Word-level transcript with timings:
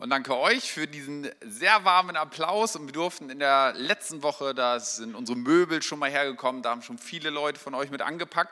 Und 0.00 0.08
danke 0.08 0.34
euch 0.34 0.72
für 0.72 0.86
diesen 0.86 1.28
sehr 1.42 1.84
warmen 1.84 2.16
Applaus. 2.16 2.74
Und 2.74 2.86
wir 2.86 2.92
durften 2.94 3.28
in 3.28 3.38
der 3.38 3.74
letzten 3.74 4.22
Woche, 4.22 4.54
da 4.54 4.80
sind 4.80 5.14
unsere 5.14 5.36
Möbel 5.36 5.82
schon 5.82 5.98
mal 5.98 6.10
hergekommen, 6.10 6.62
da 6.62 6.70
haben 6.70 6.80
schon 6.80 6.96
viele 6.96 7.28
Leute 7.28 7.60
von 7.60 7.74
euch 7.74 7.90
mit 7.90 8.00
angepackt. 8.00 8.50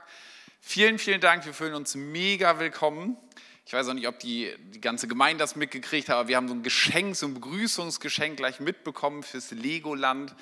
Vielen, 0.61 0.99
vielen 0.99 1.23
Dank, 1.23 1.47
wir 1.47 1.55
fühlen 1.55 1.73
uns 1.73 1.95
mega 1.95 2.59
willkommen. 2.59 3.17
Ich 3.65 3.73
weiß 3.73 3.89
auch 3.89 3.95
nicht, 3.95 4.09
ob 4.09 4.19
die, 4.19 4.55
die 4.75 4.81
ganze 4.83 5.09
Gemeinde 5.09 5.39
das 5.39 5.57
mitgekriegt 5.57 6.11
hat, 6.11 6.17
aber 6.17 6.29
wir 6.29 6.37
haben 6.37 6.49
so 6.49 6.55
ein 6.55 6.63
Geschenk, 6.63 7.17
so 7.17 7.25
ein 7.25 7.33
Begrüßungsgeschenk 7.33 8.37
gleich 8.37 8.61
mitbekommen 8.61 9.23
fürs 9.23 9.51
Legoland. 9.51 10.35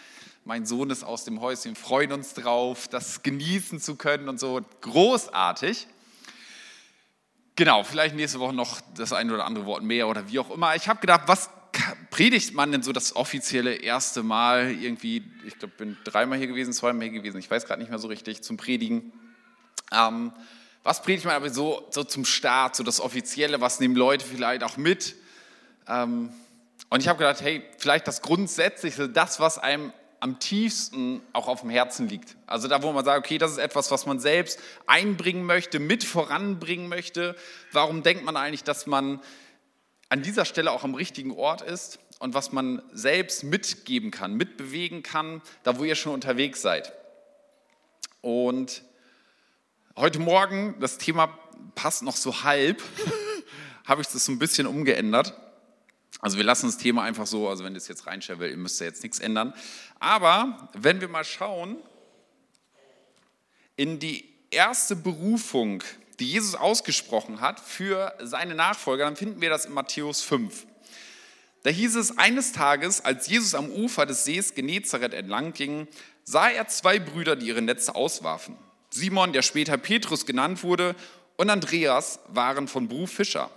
Mein 0.45 0.66
Sohn 0.66 0.91
ist 0.91 1.04
aus 1.04 1.23
dem 1.23 1.41
Häuschen, 1.41 1.77
freuen 1.77 2.11
uns 2.11 2.34
drauf, 2.34 2.88
das 2.88 3.23
genießen 3.23 3.79
zu 3.79 3.95
können 3.95 4.29
und 4.29 4.41
so. 4.41 4.61
Großartig. 4.80 5.86
Genau, 7.57 7.84
vielleicht 7.84 8.14
nächste 8.14 8.38
Woche 8.38 8.52
noch 8.52 8.82
das 8.96 9.14
ein 9.14 9.30
oder 9.30 9.46
andere 9.46 9.64
Wort 9.64 9.82
mehr 9.82 10.09
oder 10.09 10.29
wie 10.29 10.39
auch 10.39 10.50
immer. 10.50 10.77
Ich 10.77 10.89
habe 10.89 11.00
gedacht, 11.00 11.22
was 11.25 11.48
predigt 12.11 12.54
man 12.54 12.71
denn 12.71 12.82
so 12.82 12.93
das 12.93 13.17
offizielle 13.17 13.75
erste 13.75 14.22
Mal 14.22 14.71
irgendwie? 14.72 15.25
Ich 15.46 15.58
glaube, 15.58 15.72
bin 15.79 15.96
dreimal 16.04 16.36
hier 16.36 16.48
gewesen, 16.48 16.75
zweimal 16.75 17.08
hier 17.08 17.18
gewesen. 17.18 17.39
Ich 17.39 17.50
weiß 17.50 17.64
gerade 17.64 17.81
nicht 17.81 17.89
mehr 17.89 17.98
so 17.98 18.08
richtig 18.08 18.43
zum 18.43 18.58
Predigen. 18.58 19.11
Ähm, 19.90 20.32
was 20.82 21.00
predigt 21.03 21.25
man 21.25 21.34
aber 21.34 21.48
so, 21.48 21.86
so 21.90 22.04
zum 22.04 22.26
Start, 22.26 22.76
so 22.76 22.82
das 22.82 23.00
Offizielle? 23.00 23.59
Was 23.61 23.81
nehmen 23.81 23.96
Leute 23.96 24.26
vielleicht 24.26 24.62
auch 24.62 24.76
mit? 24.76 25.17
Ähm, 25.89 26.31
und 26.90 27.00
ich 27.00 27.09
habe 27.09 27.18
gedacht, 27.18 27.40
hey, 27.40 27.64
vielleicht 27.79 28.07
das 28.07 28.20
Grundsätzliche, 28.20 29.09
das, 29.09 29.40
was 29.40 29.59
einem 29.59 29.95
am 30.20 30.38
tiefsten 30.38 31.20
auch 31.32 31.48
auf 31.48 31.61
dem 31.61 31.70
Herzen 31.70 32.08
liegt. 32.08 32.36
Also 32.47 32.69
da, 32.69 32.83
wo 32.83 32.92
man 32.92 33.05
sagt, 33.05 33.19
okay, 33.19 33.38
das 33.38 33.52
ist 33.52 33.58
etwas, 33.58 33.91
was 33.91 34.06
man 34.06 34.19
selbst 34.19 34.58
einbringen 34.86 35.44
möchte, 35.44 35.78
mit 35.78 36.05
voranbringen 36.05 36.89
möchte. 36.89 37.36
Warum 37.72 38.02
denkt 38.02 38.25
man 38.25 38.36
eigentlich, 38.36 38.64
dass 38.64 38.86
man 38.86 39.20
an 40.08 40.22
dieser 40.22 40.44
Stelle 40.44 40.70
auch 40.70 40.84
am 40.84 40.94
richtigen 40.94 41.33
Ort 41.33 41.62
ist 41.62 41.98
und 42.19 42.34
was 42.34 42.52
man 42.52 42.83
selbst 42.92 43.44
mitgeben 43.44 44.11
kann, 44.11 44.34
mitbewegen 44.34 45.03
kann, 45.03 45.42
da 45.62 45.78
wo 45.78 45.84
ihr 45.84 45.97
schon 45.97 46.14
unterwegs 46.14 46.62
seid. 46.62 46.92
Und 48.23 48.83
heute 49.97 50.19
Morgen, 50.19 50.77
das 50.80 50.98
Thema 50.98 51.39
passt 51.75 52.03
noch 52.03 52.17
so 52.17 52.42
halb, 52.42 52.83
habe 53.84 54.03
ich 54.03 54.08
das 54.08 54.25
so 54.25 54.33
ein 54.33 54.39
bisschen 54.39 54.67
umgeändert. 54.67 55.34
Also 56.20 56.36
wir 56.39 56.45
lassen 56.45 56.67
das 56.67 56.78
Thema 56.78 57.03
einfach 57.03 57.27
so, 57.27 57.48
also 57.48 57.64
wenn 57.64 57.75
ihr 57.75 57.78
es 57.78 57.89
jetzt 57.89 58.06
reinstellen 58.06 58.41
will, 58.41 58.50
ihr 58.50 58.56
müsst 58.56 58.81
ja 58.81 58.86
jetzt 58.86 59.03
nichts 59.03 59.19
ändern. 59.19 59.53
Aber 60.00 60.70
wenn 60.73 61.00
wir 61.00 61.08
mal 61.08 61.25
schauen 61.25 61.77
in 63.77 63.98
die 63.98 64.25
erste 64.50 64.97
Berufung, 64.97 65.83
die 66.19 66.31
Jesus 66.31 66.55
ausgesprochen 66.55 67.41
hat 67.41 67.61
für 67.61 68.14
seine 68.23 68.55
Nachfolger, 68.55 69.05
dann 69.05 69.17
finden 69.17 69.41
wir 69.41 69.50
das 69.50 69.67
in 69.67 69.73
Matthäus 69.73 70.23
5. 70.23 70.67
Da 71.62 71.70
hieß 71.70 71.97
es, 71.97 72.17
eines 72.17 72.53
Tages, 72.53 73.05
als 73.05 73.27
Jesus 73.27 73.55
am 73.55 73.70
Ufer 73.70 74.06
des 74.06 74.25
Sees 74.25 74.55
Genezareth 74.55 75.12
entlang 75.12 75.53
ging, 75.53 75.89
sah 76.25 76.48
er 76.48 76.69
zwei 76.69 76.98
Brüder, 76.98 77.36
die 77.36 77.48
ihre 77.48 77.61
Netze 77.61 77.95
auswarfen. 77.95 78.56
Simon, 78.91 79.33
der 79.33 79.42
später 79.42 79.77
Petrus 79.77 80.27
genannt 80.27 80.62
wurde, 80.62 80.95
und 81.36 81.51
Andreas 81.51 82.20
waren 82.28 82.67
von 82.67 82.89
Beruf 82.89 83.12
Fischer. 83.12 83.51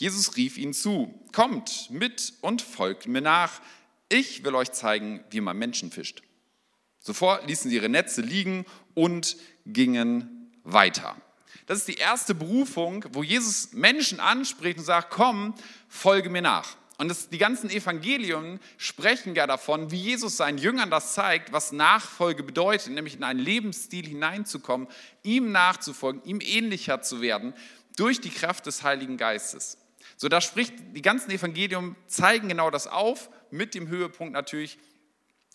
Jesus 0.00 0.34
rief 0.36 0.56
ihnen 0.56 0.72
zu, 0.72 1.14
kommt 1.30 1.90
mit 1.90 2.32
und 2.40 2.62
folgt 2.62 3.06
mir 3.06 3.20
nach. 3.20 3.60
Ich 4.08 4.42
will 4.42 4.54
euch 4.54 4.72
zeigen, 4.72 5.22
wie 5.28 5.42
man 5.42 5.58
Menschen 5.58 5.90
fischt. 5.90 6.22
Sofort 7.00 7.46
ließen 7.46 7.70
sie 7.70 7.76
ihre 7.76 7.90
Netze 7.90 8.22
liegen 8.22 8.64
und 8.94 9.36
gingen 9.66 10.50
weiter. 10.64 11.20
Das 11.66 11.80
ist 11.80 11.88
die 11.88 11.98
erste 11.98 12.34
Berufung, 12.34 13.04
wo 13.12 13.22
Jesus 13.22 13.74
Menschen 13.74 14.20
anspricht 14.20 14.78
und 14.78 14.84
sagt, 14.84 15.10
komm, 15.10 15.54
folge 15.86 16.30
mir 16.30 16.40
nach. 16.40 16.76
Und 16.96 17.08
das, 17.08 17.28
die 17.28 17.36
ganzen 17.36 17.68
Evangelien 17.68 18.58
sprechen 18.78 19.34
ja 19.34 19.46
davon, 19.46 19.90
wie 19.90 20.00
Jesus 20.00 20.38
seinen 20.38 20.56
Jüngern 20.56 20.90
das 20.90 21.12
zeigt, 21.12 21.52
was 21.52 21.72
Nachfolge 21.72 22.42
bedeutet, 22.42 22.94
nämlich 22.94 23.16
in 23.16 23.22
einen 23.22 23.38
Lebensstil 23.38 24.06
hineinzukommen, 24.06 24.88
ihm 25.22 25.52
nachzufolgen, 25.52 26.24
ihm 26.24 26.40
ähnlicher 26.40 27.02
zu 27.02 27.20
werden 27.20 27.52
durch 27.96 28.22
die 28.22 28.30
Kraft 28.30 28.64
des 28.64 28.82
Heiligen 28.82 29.18
Geistes. 29.18 29.76
So, 30.20 30.28
da 30.28 30.42
spricht 30.42 30.74
die 30.94 31.00
ganzen 31.00 31.30
Evangelien 31.30 31.96
zeigen 32.06 32.50
genau 32.50 32.68
das 32.68 32.86
auf, 32.86 33.30
mit 33.50 33.74
dem 33.74 33.88
Höhepunkt 33.88 34.34
natürlich, 34.34 34.78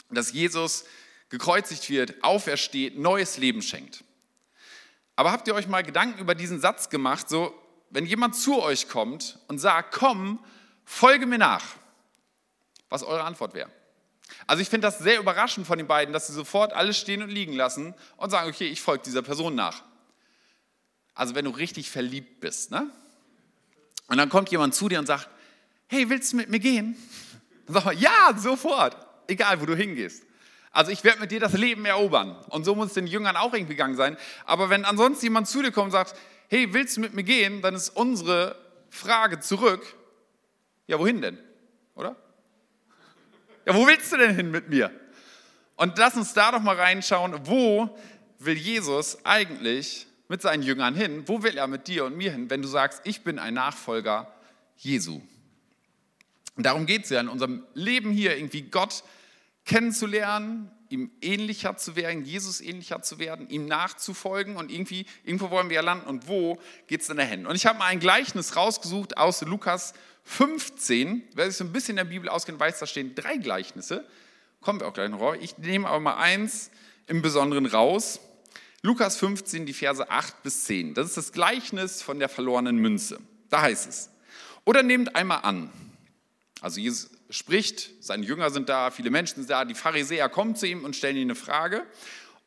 dass 0.09 0.33
Jesus 0.33 0.85
gekreuzigt 1.29 1.87
wird, 1.91 2.23
aufersteht, 2.23 2.97
neues 2.97 3.37
Leben 3.37 3.61
schenkt. 3.61 4.03
Aber 5.15 5.31
habt 5.31 5.47
ihr 5.47 5.53
euch 5.53 5.67
mal 5.67 5.83
Gedanken 5.83 6.17
über 6.17 6.33
diesen 6.33 6.59
Satz 6.59 6.89
gemacht, 6.89 7.29
so, 7.29 7.53
wenn 7.91 8.07
jemand 8.07 8.35
zu 8.35 8.59
euch 8.59 8.89
kommt 8.89 9.37
und 9.47 9.59
sagt, 9.59 9.93
komm, 9.93 10.43
folge 10.83 11.27
mir 11.27 11.37
nach, 11.37 11.63
was 12.89 13.03
eure 13.03 13.23
Antwort 13.23 13.53
wäre? 13.53 13.69
Also 14.47 14.63
ich 14.63 14.69
finde 14.69 14.87
das 14.87 14.97
sehr 14.97 15.19
überraschend 15.19 15.67
von 15.67 15.77
den 15.77 15.85
beiden, 15.85 16.11
dass 16.11 16.25
sie 16.25 16.33
sofort 16.33 16.73
alles 16.73 16.97
stehen 16.97 17.21
und 17.21 17.29
liegen 17.29 17.53
lassen 17.53 17.93
und 18.17 18.31
sagen, 18.31 18.49
okay, 18.49 18.65
ich 18.65 18.81
folge 18.81 19.03
dieser 19.03 19.21
Person 19.21 19.53
nach. 19.53 19.83
Also 21.13 21.35
wenn 21.35 21.45
du 21.45 21.51
richtig 21.51 21.91
verliebt 21.91 22.39
bist, 22.39 22.71
ne? 22.71 22.89
Und 24.07 24.17
dann 24.17 24.29
kommt 24.29 24.49
jemand 24.51 24.75
zu 24.75 24.89
dir 24.89 24.99
und 24.99 25.07
sagt, 25.07 25.29
hey, 25.87 26.09
willst 26.09 26.33
du 26.33 26.37
mit 26.37 26.49
mir 26.49 26.59
gehen? 26.59 26.95
Dann 27.65 27.75
sag 27.75 27.85
mal, 27.85 27.97
ja, 27.97 28.33
sofort, 28.37 28.95
egal 29.27 29.61
wo 29.61 29.65
du 29.65 29.75
hingehst. 29.75 30.23
Also 30.71 30.91
ich 30.91 31.03
werde 31.03 31.21
mit 31.21 31.31
dir 31.31 31.39
das 31.39 31.53
Leben 31.53 31.85
erobern. 31.85 32.35
Und 32.49 32.65
so 32.65 32.75
muss 32.75 32.87
es 32.87 32.93
den 32.93 33.07
Jüngern 33.07 33.37
auch 33.37 33.53
irgendwie 33.53 33.75
gegangen 33.75 33.95
sein. 33.95 34.17
Aber 34.45 34.69
wenn 34.69 34.83
ansonsten 34.85 35.25
jemand 35.25 35.47
zu 35.47 35.61
dir 35.61 35.71
kommt 35.71 35.85
und 35.85 35.91
sagt, 35.91 36.15
hey, 36.49 36.73
willst 36.73 36.97
du 36.97 37.01
mit 37.01 37.13
mir 37.13 37.23
gehen? 37.23 37.61
Dann 37.61 37.75
ist 37.75 37.89
unsere 37.89 38.55
Frage 38.89 39.39
zurück, 39.39 39.81
ja, 40.87 40.99
wohin 40.99 41.21
denn? 41.21 41.39
Oder? 41.95 42.15
Ja, 43.65 43.73
wo 43.73 43.87
willst 43.87 44.11
du 44.11 44.17
denn 44.17 44.35
hin 44.35 44.51
mit 44.51 44.69
mir? 44.69 44.91
Und 45.75 45.97
lass 45.97 46.15
uns 46.15 46.33
da 46.33 46.51
doch 46.51 46.61
mal 46.61 46.75
reinschauen, 46.75 47.39
wo 47.45 47.97
will 48.39 48.57
Jesus 48.57 49.17
eigentlich 49.25 50.07
mit 50.27 50.41
seinen 50.41 50.63
Jüngern 50.63 50.95
hin? 50.95 51.23
Wo 51.27 51.43
will 51.43 51.57
er 51.57 51.67
mit 51.67 51.87
dir 51.87 52.05
und 52.05 52.17
mir 52.17 52.31
hin, 52.31 52.49
wenn 52.49 52.61
du 52.61 52.67
sagst, 52.67 53.01
ich 53.03 53.21
bin 53.21 53.39
ein 53.39 53.53
Nachfolger 53.53 54.33
Jesu? 54.77 55.21
Und 56.55 56.65
darum 56.65 56.85
geht 56.85 57.03
es 57.03 57.09
ja 57.09 57.19
in 57.19 57.27
unserem 57.27 57.63
Leben 57.73 58.11
hier, 58.11 58.37
irgendwie 58.37 58.63
Gott 58.63 59.03
kennenzulernen, 59.65 60.71
ihm 60.89 61.11
ähnlicher 61.21 61.75
zu 61.77 61.95
werden, 61.95 62.23
Jesus 62.23 62.61
ähnlicher 62.61 63.01
zu 63.01 63.19
werden, 63.19 63.49
ihm 63.49 63.65
nachzufolgen 63.65 64.55
und 64.55 64.71
irgendwie, 64.71 65.05
irgendwo 65.23 65.49
wollen 65.49 65.69
wir 65.69 65.75
ja 65.75 65.81
landen 65.81 66.07
und 66.07 66.27
wo 66.27 66.59
geht 66.87 67.01
es 67.01 67.07
denn 67.07 67.17
dahin? 67.17 67.45
Und 67.45 67.55
ich 67.55 67.65
habe 67.65 67.79
mal 67.79 67.87
ein 67.87 67.99
Gleichnis 67.99 68.55
rausgesucht 68.55 69.17
aus 69.17 69.41
Lukas 69.41 69.93
15. 70.23 71.23
Wer 71.33 71.47
sich 71.47 71.57
so 71.57 71.63
ein 71.63 71.71
bisschen 71.71 71.91
in 71.91 71.97
der 71.97 72.05
Bibel 72.05 72.29
auskennt, 72.29 72.59
weiß, 72.59 72.79
da 72.79 72.87
stehen 72.87 73.15
drei 73.15 73.37
Gleichnisse. 73.37 74.05
Kommen 74.61 74.79
wir 74.79 74.87
auch 74.87 74.93
gleich 74.93 75.09
noch. 75.09 75.33
Ich 75.35 75.57
nehme 75.57 75.87
aber 75.87 75.99
mal 75.99 76.17
eins 76.17 76.71
im 77.07 77.21
Besonderen 77.21 77.65
raus. 77.65 78.19
Lukas 78.85 79.17
15, 79.17 79.65
die 79.65 79.73
Verse 79.73 80.11
8 80.11 80.43
bis 80.43 80.65
10. 80.65 80.93
Das 80.93 81.07
ist 81.07 81.17
das 81.17 81.31
Gleichnis 81.31 82.03
von 82.03 82.19
der 82.19 82.29
verlorenen 82.29 82.77
Münze. 82.77 83.19
Da 83.49 83.63
heißt 83.63 83.89
es, 83.89 84.11
oder 84.63 84.83
nehmt 84.83 85.15
einmal 85.15 85.39
an, 85.41 85.71
also 86.61 86.79
Jesus 86.79 87.09
spricht, 87.31 87.91
seine 87.99 88.23
Jünger 88.23 88.51
sind 88.51 88.69
da, 88.69 88.91
viele 88.91 89.09
Menschen 89.09 89.37
sind 89.37 89.49
da, 89.49 89.65
die 89.65 89.73
Pharisäer 89.73 90.29
kommen 90.29 90.55
zu 90.55 90.67
ihm 90.67 90.85
und 90.85 90.95
stellen 90.95 91.17
ihm 91.17 91.23
eine 91.23 91.35
Frage. 91.35 91.81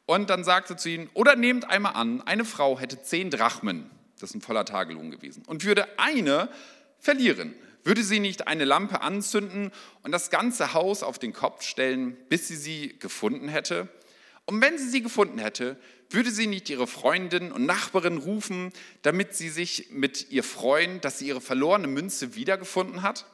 Und 0.07 0.31
dann 0.31 0.45
sagt 0.45 0.71
er 0.71 0.77
zu 0.77 0.89
ihnen, 0.89 1.11
oder 1.13 1.35
nehmt 1.35 1.69
einmal 1.69 1.95
an, 1.95 2.23
eine 2.23 2.45
Frau 2.45 2.79
hätte 2.79 3.03
zehn 3.03 3.31
Drachmen, 3.31 3.91
das 4.21 4.31
ist 4.31 4.37
ein 4.37 4.41
voller 4.41 4.65
Tagelohn 4.65 5.11
gewesen, 5.11 5.43
und 5.45 5.65
würde 5.65 5.89
eine 5.99 6.49
verlieren. 7.01 7.53
Würde 7.83 8.05
sie 8.05 8.21
nicht 8.21 8.47
eine 8.47 8.65
Lampe 8.65 9.01
anzünden 9.01 9.73
und 10.03 10.13
das 10.13 10.31
ganze 10.31 10.73
Haus 10.73 11.03
auf 11.03 11.19
den 11.19 11.33
Kopf 11.33 11.63
stellen, 11.63 12.17
bis 12.29 12.47
sie 12.47 12.57
sie 12.57 12.97
gefunden 13.01 13.49
hätte? 13.49 13.89
Und 14.49 14.63
wenn 14.63 14.79
sie 14.79 14.89
sie 14.89 15.03
gefunden 15.03 15.39
hätte, 15.39 15.77
würde 16.09 16.31
sie 16.31 16.47
nicht 16.47 16.71
ihre 16.71 16.87
Freundin 16.87 17.53
und 17.53 17.67
Nachbarin 17.67 18.17
rufen, 18.17 18.73
damit 19.03 19.35
sie 19.35 19.51
sich 19.51 19.91
mit 19.91 20.31
ihr 20.31 20.43
freuen, 20.43 21.03
dass 21.03 21.19
sie 21.19 21.27
ihre 21.27 21.43
verlorene 21.43 21.87
Münze 21.87 22.35
wiedergefunden 22.35 23.03
hat? 23.03 23.27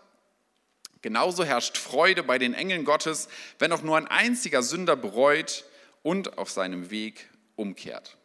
Genauso 1.03 1.45
herrscht 1.45 1.79
Freude 1.79 2.25
bei 2.25 2.39
den 2.39 2.53
Engeln 2.53 2.85
Gottes, 2.85 3.29
wenn 3.61 3.71
auch 3.71 3.83
nur 3.83 3.97
ein 3.97 4.09
einziger 4.09 4.65
Sünder 4.65 4.97
bereut 4.97 5.65
und 6.03 6.37
auf 6.37 6.51
seinem 6.51 6.91
Weg 6.91 7.31
umkehrt. 7.55 8.17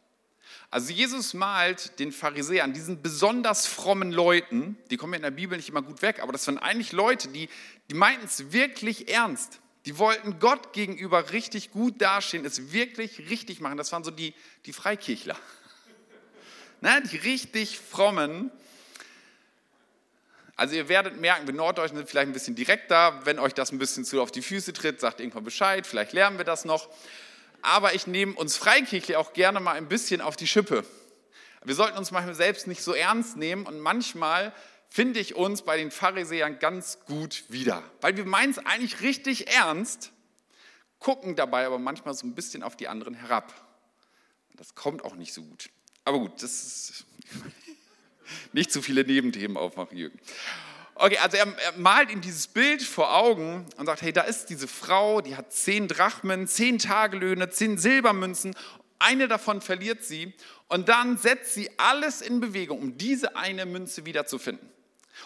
Also 0.71 0.91
Jesus 0.91 1.35
malt 1.35 1.99
den 1.99 2.11
Pharisäern, 2.11 2.73
diesen 2.73 3.03
besonders 3.03 3.67
frommen 3.67 4.11
Leuten, 4.11 4.79
die 4.89 4.97
kommen 4.97 5.13
in 5.13 5.21
der 5.21 5.29
Bibel 5.29 5.57
nicht 5.57 5.69
immer 5.69 5.83
gut 5.83 6.01
weg, 6.01 6.23
aber 6.23 6.31
das 6.31 6.47
waren 6.47 6.57
eigentlich 6.57 6.91
Leute, 6.91 7.27
die, 7.27 7.49
die 7.91 7.95
meinten 7.95 8.25
es 8.25 8.51
wirklich 8.51 9.13
ernst. 9.13 9.59
Die 9.85 9.97
wollten 9.97 10.39
Gott 10.39 10.73
gegenüber 10.73 11.31
richtig 11.31 11.71
gut 11.71 12.01
dastehen, 12.01 12.45
es 12.45 12.71
wirklich 12.71 13.29
richtig 13.29 13.61
machen. 13.61 13.77
Das 13.77 13.91
waren 13.91 14.03
so 14.03 14.11
die, 14.11 14.33
die 14.65 14.73
Freikirchler. 14.73 15.37
Ne, 16.81 17.03
die 17.11 17.17
richtig 17.17 17.77
frommen. 17.77 18.49
Also 20.55 20.75
ihr 20.75 20.87
werdet 20.87 21.19
merken, 21.19 21.45
wir 21.45 21.53
Norddeutschen 21.53 21.97
sind 21.97 22.09
vielleicht 22.09 22.29
ein 22.29 22.33
bisschen 22.33 22.55
direkter. 22.55 23.19
Wenn 23.25 23.37
euch 23.37 23.53
das 23.53 23.73
ein 23.73 23.79
bisschen 23.79 24.05
zu 24.05 24.21
auf 24.21 24.31
die 24.31 24.41
Füße 24.41 24.71
tritt, 24.71 25.01
sagt 25.01 25.19
irgendwann 25.19 25.43
Bescheid, 25.43 25.85
vielleicht 25.85 26.13
lernen 26.13 26.37
wir 26.37 26.45
das 26.45 26.63
noch. 26.63 26.87
Aber 27.61 27.95
ich 27.95 28.07
nehme 28.07 28.33
uns 28.33 28.55
Freikirchler 28.55 29.19
auch 29.19 29.33
gerne 29.33 29.59
mal 29.59 29.73
ein 29.73 29.89
bisschen 29.89 30.21
auf 30.21 30.37
die 30.37 30.47
Schippe. 30.47 30.85
Wir 31.63 31.75
sollten 31.75 31.97
uns 31.97 32.11
manchmal 32.11 32.35
selbst 32.35 32.67
nicht 32.67 32.81
so 32.81 32.93
ernst 32.93 33.35
nehmen 33.35 33.65
und 33.65 33.79
manchmal 33.79 34.53
finde 34.89 35.19
ich 35.19 35.35
uns 35.35 35.61
bei 35.61 35.77
den 35.77 35.91
Pharisäern 35.91 36.59
ganz 36.59 36.99
gut 37.05 37.43
wieder. 37.49 37.83
Weil 38.01 38.17
wir 38.17 38.25
meinen 38.25 38.51
es 38.51 38.57
eigentlich 38.57 39.01
richtig 39.01 39.49
ernst, 39.53 40.11
gucken 40.99 41.35
dabei 41.35 41.65
aber 41.65 41.79
manchmal 41.79 42.13
so 42.13 42.27
ein 42.27 42.35
bisschen 42.35 42.63
auf 42.63 42.75
die 42.75 42.87
anderen 42.87 43.13
herab. 43.13 43.53
Das 44.57 44.75
kommt 44.75 45.05
auch 45.05 45.15
nicht 45.15 45.33
so 45.33 45.43
gut. 45.43 45.69
Aber 46.03 46.19
gut, 46.19 46.41
das 46.41 46.51
ist 46.51 47.05
nicht 48.53 48.71
zu 48.71 48.81
viele 48.81 49.03
Nebenthemen 49.03 49.57
aufmachen, 49.57 49.97
Jürgen. 49.97 50.19
Okay, 50.95 51.17
also 51.19 51.37
er, 51.37 51.47
er, 51.59 51.77
malt 51.77 52.11
ihm 52.11 52.19
dieses 52.19 52.47
Bild 52.47 52.81
vor 52.81 53.15
Augen 53.15 53.65
und 53.77 53.85
sagt, 53.85 54.01
hey, 54.01 54.11
da 54.11 54.23
ist 54.23 54.49
diese 54.49 54.67
Frau, 54.67 55.21
die 55.21 55.37
hat 55.37 55.53
zehn 55.53 55.87
Drachmen, 55.87 56.45
zehn 56.45 56.77
Tagelöhne, 56.77 57.49
zehn 57.49 57.77
Silbermünzen, 57.77 58.53
eine 58.97 59.29
davon 59.29 59.61
verliert 59.61 60.03
sie 60.03 60.33
und 60.67 60.89
dann 60.89 61.17
setzt 61.17 61.53
sie 61.53 61.69
alles 61.77 62.19
in 62.19 62.41
Bewegung, 62.41 62.79
um 62.79 62.97
diese 62.97 63.37
eine 63.37 63.65
Münze 63.65 64.05
wiederzufinden. 64.05 64.69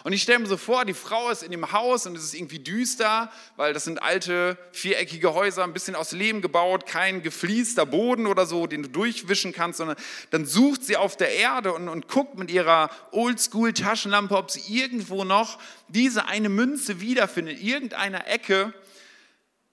Und 0.02 0.12
ich 0.12 0.22
stelle 0.22 0.40
mir 0.40 0.46
so 0.46 0.56
vor, 0.56 0.84
die 0.84 0.94
Frau 0.94 1.30
ist 1.30 1.42
in 1.42 1.50
dem 1.50 1.72
Haus 1.72 2.06
und 2.06 2.16
es 2.16 2.24
ist 2.24 2.34
irgendwie 2.34 2.58
düster, 2.58 3.30
weil 3.56 3.72
das 3.72 3.84
sind 3.84 4.02
alte, 4.02 4.58
viereckige 4.72 5.32
Häuser, 5.34 5.64
ein 5.64 5.72
bisschen 5.72 5.94
aus 5.94 6.12
Lehm 6.12 6.42
gebaut, 6.42 6.86
kein 6.86 7.22
gefliester 7.22 7.86
Boden 7.86 8.26
oder 8.26 8.46
so, 8.46 8.66
den 8.66 8.82
du 8.82 8.88
durchwischen 8.88 9.52
kannst, 9.52 9.78
sondern 9.78 9.96
dann 10.30 10.44
sucht 10.44 10.84
sie 10.84 10.96
auf 10.96 11.16
der 11.16 11.32
Erde 11.32 11.72
und, 11.72 11.88
und 11.88 12.08
guckt 12.08 12.36
mit 12.36 12.50
ihrer 12.50 12.90
Oldschool-Taschenlampe, 13.12 14.36
ob 14.36 14.50
sie 14.50 14.60
irgendwo 14.74 15.24
noch 15.24 15.58
diese 15.88 16.26
eine 16.26 16.48
Münze 16.48 17.00
wiederfindet, 17.00 17.60
in 17.60 17.66
irgendeiner 17.66 18.26
Ecke 18.26 18.74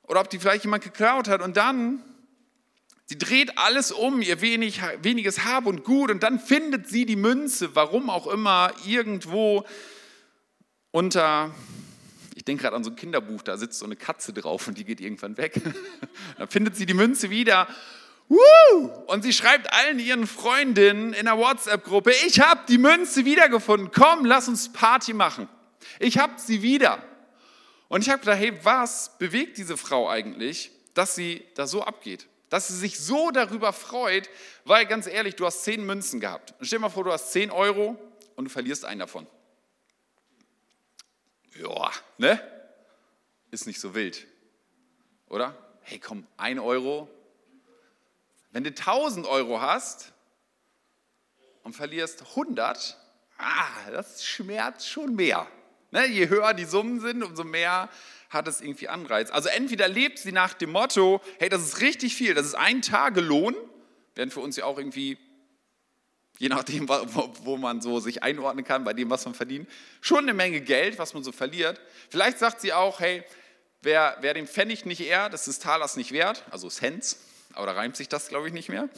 oder 0.03 0.21
ob 0.21 0.29
die 0.29 0.39
vielleicht 0.39 0.63
jemand 0.63 0.83
geklaut 0.83 1.27
hat. 1.27 1.41
Und 1.41 1.57
dann 1.57 2.03
Sie 3.12 3.18
dreht 3.18 3.57
alles 3.57 3.91
um, 3.91 4.21
ihr 4.21 4.39
wenig, 4.39 4.79
weniges 5.01 5.44
Hab 5.44 5.65
und 5.65 5.83
Gut, 5.83 6.12
und 6.12 6.23
dann 6.23 6.39
findet 6.39 6.88
sie 6.88 7.06
die 7.06 7.18
Münze, 7.18 7.75
warum 7.75 8.09
auch 8.09 8.25
immer, 8.25 8.71
irgendwo 8.85 9.65
unter, 10.92 11.54
ich 12.36 12.46
denke 12.46 12.64
gerade 12.64 12.76
an 12.76 12.84
so 12.84 12.92
ein 12.92 12.96
Kinderbuch, 12.96 13.42
da 13.42 13.58
sitzt 13.58 13.80
so 13.80 13.86
eine 13.86 13.96
Katze 13.96 14.34
drauf 14.34 14.68
und 14.68 14.78
die 14.78 14.84
geht 14.84 15.02
irgendwann 15.02 15.38
weg. 15.38 15.60
dann 16.38 16.48
findet 16.48 16.76
sie 16.76 16.86
die 16.86 16.94
Münze 16.94 17.30
wieder. 17.30 17.68
Und 19.08 19.24
sie 19.24 19.34
schreibt 19.34 19.74
allen 19.74 20.00
ihren 20.00 20.26
Freundinnen 20.26 21.14
in 21.14 21.26
der 21.26 21.38
WhatsApp-Gruppe, 21.38 22.12
ich 22.28 22.40
habe 22.40 22.62
die 22.68 22.78
Münze 22.78 23.26
wiedergefunden, 23.26 23.92
komm, 23.94 24.26
lass 24.26 24.48
uns 24.48 24.72
Party 24.72 25.14
machen. 25.14 25.50
Ich 26.00 26.18
habe 26.18 26.34
sie 26.38 26.62
wieder. 26.62 27.04
Und 27.90 28.02
ich 28.02 28.10
habe 28.10 28.20
gedacht, 28.20 28.40
hey, 28.40 28.54
was 28.64 29.18
bewegt 29.18 29.58
diese 29.58 29.76
Frau 29.76 30.10
eigentlich, 30.10 30.72
dass 30.94 31.16
sie 31.16 31.44
da 31.56 31.68
so 31.68 31.84
abgeht? 31.84 32.28
Dass 32.50 32.70
sie 32.70 32.78
sich 32.78 33.00
so 33.00 33.32
darüber 33.32 33.74
freut, 33.74 34.30
weil 34.64 34.86
ganz 34.86 35.08
ehrlich, 35.08 35.36
du 35.36 35.46
hast 35.46 35.66
zehn 35.66 35.86
Münzen 35.86 36.22
gehabt. 36.22 36.54
Und 36.58 36.66
stell 36.66 36.80
dir 36.80 36.84
mal 36.84 36.90
vor, 36.90 37.04
du 37.04 37.12
hast 37.12 37.34
zehn 37.34 37.52
Euro 37.52 37.98
und 38.36 38.46
du 38.46 38.50
verlierst 38.50 38.86
einen 38.86 39.00
davon 39.00 39.28
ja, 41.56 41.92
ne? 42.18 42.42
Ist 43.51 43.68
nicht 43.68 43.80
so 43.80 43.94
wild, 43.94 44.25
oder? 45.27 45.56
Hey, 45.81 46.00
komm, 46.00 46.25
ein 46.38 46.59
Euro. 46.59 47.09
Wenn 48.51 48.63
du 48.63 48.69
1000 48.69 49.25
Euro 49.25 49.62
hast 49.62 50.13
und 51.63 51.74
verlierst 51.74 52.21
100, 52.21 52.98
ah, 53.38 53.92
das 53.92 54.24
schmerzt 54.25 54.88
schon 54.88 55.15
mehr. 55.15 55.48
Ne? 55.92 56.06
Je 56.07 56.30
höher 56.30 56.53
die 56.53 56.65
Summen 56.65 57.00
sind, 57.00 57.24
umso 57.24 57.44
mehr 57.44 57.89
hat 58.30 58.47
es 58.47 58.62
irgendwie 58.62 58.88
Anreiz. 58.88 59.30
Also 59.30 59.50
entweder 59.50 59.88
lebt 59.88 60.19
sie 60.19 60.31
nach 60.31 60.54
dem 60.54 60.71
Motto, 60.71 61.21
hey, 61.39 61.50
das 61.50 61.62
ist 61.63 61.81
richtig 61.81 62.15
viel, 62.15 62.33
das 62.33 62.45
ist 62.45 62.56
ein 62.56 62.81
Tagelohn, 62.81 63.56
während 64.15 64.31
für 64.33 64.39
uns 64.39 64.56
ja 64.56 64.65
auch 64.65 64.77
irgendwie 64.77 65.18
je 66.42 66.50
nachdem, 66.50 66.90
wo 66.90 67.56
man 67.56 67.82
so 67.82 68.00
sich 68.00 68.24
einordnen 68.24 68.66
kann, 68.66 68.84
bei 68.84 68.94
dem, 68.94 69.12
was 69.12 69.26
man 69.26 69.36
verdient, 69.36 69.70
schon 70.02 70.24
eine 70.24 70.34
Menge 70.34 70.60
Geld, 70.60 70.98
was 70.98 71.14
man 71.14 71.24
so 71.24 71.32
verliert. 71.32 71.80
Vielleicht 72.10 72.40
sagt 72.40 72.62
sie 72.62 72.74
auch, 72.74 73.00
hey, 73.00 73.24
wer, 73.84 74.18
wer 74.22 74.34
den 74.34 74.48
Pfennig 74.48 74.84
nicht 74.84 75.02
ehrt, 75.02 75.36
ist 75.36 75.46
des 75.46 75.60
Talers 75.60 75.98
nicht 75.98 76.14
wert, 76.14 76.44
also 76.50 76.68
Cents, 76.68 77.20
aber 77.54 77.68
da 77.68 77.74
reimt 77.74 77.96
sich 77.96 78.10
das, 78.10 78.30
glaube 78.30 78.48
ich, 78.48 78.54
nicht 78.54 78.70
mehr. 78.70 78.90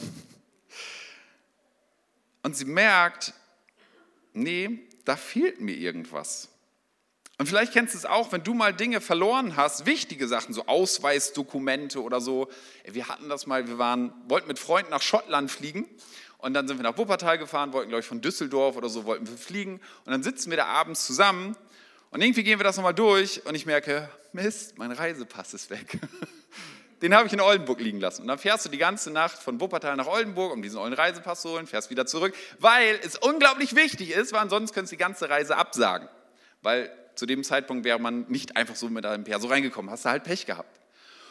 Und 2.42 2.56
sie 2.56 2.64
merkt, 2.64 3.34
nee, 4.32 4.78
da 5.04 5.14
fehlt 5.14 5.60
mir 5.60 5.76
irgendwas. 5.76 6.48
Und 7.36 7.46
vielleicht 7.46 7.74
kennst 7.74 7.92
du 7.92 7.98
es 7.98 8.06
auch, 8.06 8.32
wenn 8.32 8.42
du 8.42 8.54
mal 8.54 8.72
Dinge 8.72 9.02
verloren 9.02 9.54
hast, 9.54 9.84
wichtige 9.84 10.28
Sachen, 10.28 10.54
so 10.54 10.64
Ausweisdokumente 10.64 12.02
oder 12.02 12.22
so. 12.22 12.48
Wir 12.86 13.08
hatten 13.08 13.28
das 13.28 13.46
mal, 13.46 13.68
wir 13.68 13.76
waren, 13.76 14.14
wollten 14.28 14.48
mit 14.48 14.58
Freunden 14.58 14.92
nach 14.92 15.02
Schottland 15.02 15.50
fliegen 15.50 15.86
und 16.44 16.52
dann 16.52 16.68
sind 16.68 16.76
wir 16.76 16.82
nach 16.82 16.98
Wuppertal 16.98 17.38
gefahren, 17.38 17.72
wollten, 17.72 17.88
glaube 17.88 18.00
ich, 18.00 18.06
von 18.06 18.20
Düsseldorf 18.20 18.76
oder 18.76 18.90
so, 18.90 19.06
wollten 19.06 19.26
wir 19.26 19.38
fliegen. 19.38 19.80
Und 20.04 20.12
dann 20.12 20.22
sitzen 20.22 20.50
wir 20.50 20.58
da 20.58 20.66
abends 20.66 21.06
zusammen 21.06 21.56
und 22.10 22.20
irgendwie 22.20 22.42
gehen 22.42 22.58
wir 22.58 22.64
das 22.64 22.76
nochmal 22.76 22.92
durch 22.92 23.46
und 23.46 23.54
ich 23.54 23.64
merke, 23.64 24.10
Mist, 24.34 24.76
mein 24.76 24.92
Reisepass 24.92 25.54
ist 25.54 25.70
weg. 25.70 25.98
Den 27.00 27.14
habe 27.14 27.26
ich 27.26 27.32
in 27.32 27.40
Oldenburg 27.40 27.80
liegen 27.80 27.98
lassen. 27.98 28.22
Und 28.22 28.28
dann 28.28 28.38
fährst 28.38 28.66
du 28.66 28.68
die 28.68 28.76
ganze 28.76 29.10
Nacht 29.10 29.38
von 29.38 29.58
Wuppertal 29.58 29.96
nach 29.96 30.06
Oldenburg, 30.06 30.52
um 30.52 30.60
diesen 30.60 30.78
ollen 30.78 30.92
Reisepass 30.92 31.40
zu 31.40 31.48
holen, 31.48 31.66
fährst 31.66 31.88
wieder 31.88 32.04
zurück, 32.04 32.34
weil 32.58 33.00
es 33.02 33.16
unglaublich 33.16 33.74
wichtig 33.74 34.10
ist, 34.10 34.34
weil 34.34 34.40
ansonsten 34.40 34.74
könntest 34.74 34.92
du 34.92 34.96
die 34.96 35.02
ganze 35.02 35.30
Reise 35.30 35.56
absagen. 35.56 36.10
Weil 36.60 36.92
zu 37.14 37.24
dem 37.24 37.42
Zeitpunkt 37.42 37.86
wäre 37.86 37.98
man 37.98 38.26
nicht 38.28 38.54
einfach 38.54 38.76
so 38.76 38.90
mit 38.90 39.06
einem 39.06 39.24
Perso 39.24 39.48
reingekommen, 39.48 39.90
hast 39.90 40.04
du 40.04 40.10
halt 40.10 40.24
Pech 40.24 40.44
gehabt. 40.44 40.78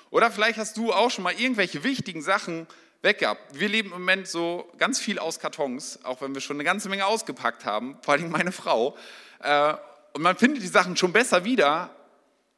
Oder 0.09 0.31
vielleicht 0.31 0.57
hast 0.57 0.75
du 0.75 0.91
auch 0.91 1.11
schon 1.11 1.23
mal 1.23 1.33
irgendwelche 1.33 1.83
wichtigen 1.83 2.23
Sachen 2.23 2.65
gehabt. 3.11 3.59
Wir 3.59 3.67
leben 3.67 3.89
im 3.89 3.99
Moment 3.99 4.29
so 4.29 4.71
ganz 4.77 4.97
viel 4.97 5.19
aus 5.19 5.37
Kartons, 5.37 5.99
auch 6.03 6.21
wenn 6.21 6.33
wir 6.33 6.39
schon 6.39 6.55
eine 6.55 6.63
ganze 6.63 6.87
Menge 6.87 7.05
ausgepackt 7.05 7.65
haben, 7.65 7.97
vor 8.01 8.13
allem 8.13 8.31
meine 8.31 8.53
Frau. 8.53 8.97
Äh, 9.39 9.73
und 10.13 10.21
man 10.21 10.37
findet 10.37 10.63
die 10.63 10.67
Sachen 10.67 10.95
schon 10.95 11.11
besser 11.11 11.43
wieder, 11.43 11.93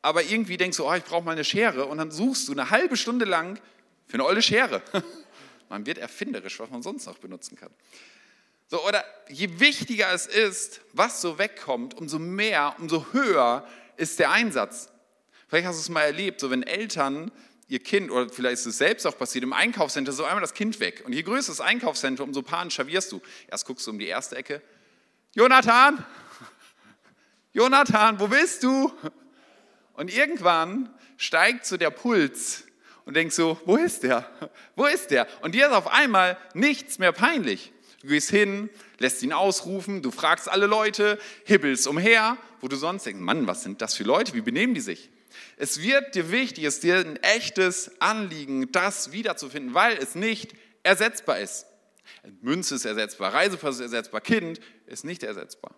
aber 0.03 0.21
irgendwie 0.21 0.57
denkst 0.57 0.77
du, 0.77 0.87
oh, 0.87 0.93
ich 0.93 1.03
brauche 1.03 1.23
mal 1.23 1.31
eine 1.31 1.43
Schere 1.43 1.85
und 1.85 1.97
dann 1.97 2.11
suchst 2.11 2.47
du 2.47 2.51
eine 2.51 2.69
halbe 2.69 2.95
Stunde 2.95 3.25
lang 3.25 3.59
für 4.05 4.13
eine 4.13 4.25
olle 4.25 4.43
Schere. 4.43 4.83
Man 5.69 5.83
wird 5.87 5.97
erfinderisch, 5.97 6.59
was 6.59 6.69
man 6.69 6.83
sonst 6.83 7.07
noch 7.07 7.17
benutzen 7.17 7.57
kann. 7.57 7.71
So, 8.67 8.85
oder 8.85 9.03
je 9.29 9.59
wichtiger 9.59 10.13
es 10.13 10.27
ist, 10.27 10.81
was 10.93 11.21
so 11.21 11.39
wegkommt, 11.39 11.95
umso 11.95 12.19
mehr, 12.19 12.75
umso 12.77 13.07
höher 13.13 13.67
ist 13.97 14.19
der 14.19 14.29
Einsatz. 14.29 14.89
Vielleicht 15.47 15.67
hast 15.67 15.77
du 15.77 15.81
es 15.81 15.89
mal 15.89 16.03
erlebt, 16.03 16.39
so 16.39 16.51
wenn 16.51 16.61
Eltern 16.61 17.31
ihr 17.67 17.79
Kind, 17.79 18.11
oder 18.11 18.29
vielleicht 18.29 18.59
ist 18.59 18.65
es 18.65 18.77
selbst 18.77 19.05
auch 19.07 19.17
passiert, 19.17 19.43
im 19.43 19.53
Einkaufscenter 19.53 20.11
so 20.11 20.23
einmal 20.23 20.41
das 20.41 20.53
Kind 20.53 20.79
weg. 20.79 21.03
Und 21.05 21.13
je 21.13 21.23
größer 21.23 21.51
das 21.51 21.61
Einkaufscenter, 21.61 22.23
umso 22.23 22.41
panisch 22.41 22.77
wirst 22.79 23.11
du. 23.11 23.21
Erst 23.47 23.65
guckst 23.65 23.87
du 23.87 23.91
um 23.91 23.99
die 23.99 24.07
erste 24.07 24.35
Ecke. 24.35 24.61
Jonathan! 25.33 26.05
Jonathan, 27.53 28.19
wo 28.19 28.27
bist 28.27 28.63
du? 28.63 28.91
Und 29.93 30.13
irgendwann 30.13 30.93
steigt 31.17 31.65
so 31.65 31.77
der 31.77 31.89
Puls 31.89 32.65
und 33.05 33.15
denkst 33.15 33.35
so, 33.35 33.59
wo 33.65 33.77
ist 33.77 34.03
der? 34.03 34.29
Wo 34.75 34.85
ist 34.85 35.11
der? 35.11 35.27
Und 35.41 35.55
dir 35.55 35.67
ist 35.67 35.73
auf 35.73 35.87
einmal 35.87 36.37
nichts 36.53 36.99
mehr 36.99 37.11
peinlich. 37.11 37.71
Du 38.01 38.07
gehst 38.07 38.29
hin, 38.29 38.69
lässt 38.99 39.23
ihn 39.23 39.33
ausrufen, 39.33 40.01
du 40.01 40.11
fragst 40.11 40.49
alle 40.49 40.67
Leute, 40.67 41.17
hibbelst 41.45 41.87
umher, 41.87 42.37
wo 42.61 42.67
du 42.67 42.75
sonst 42.75 43.05
denkst, 43.05 43.21
Mann, 43.21 43.47
was 43.47 43.63
sind 43.63 43.81
das 43.81 43.95
für 43.95 44.03
Leute, 44.03 44.33
wie 44.33 44.41
benehmen 44.41 44.73
die 44.73 44.81
sich? 44.81 45.09
Es 45.57 45.81
wird 45.81 46.15
dir 46.15 46.31
wichtig, 46.31 46.63
es 46.63 46.75
ist 46.75 46.83
dir 46.83 46.97
ein 46.97 47.17
echtes 47.17 47.91
Anliegen, 47.99 48.71
das 48.71 49.11
wiederzufinden, 49.11 49.73
weil 49.73 49.97
es 49.97 50.15
nicht 50.15 50.53
ersetzbar 50.83 51.39
ist. 51.39 51.65
Münze 52.41 52.75
ist 52.75 52.85
ersetzbar, 52.85 53.33
Reisepass 53.33 53.75
ist 53.75 53.81
ersetzbar, 53.81 54.21
Kind 54.21 54.59
ist 54.85 55.05
nicht 55.05 55.23
ersetzbar. 55.23 55.75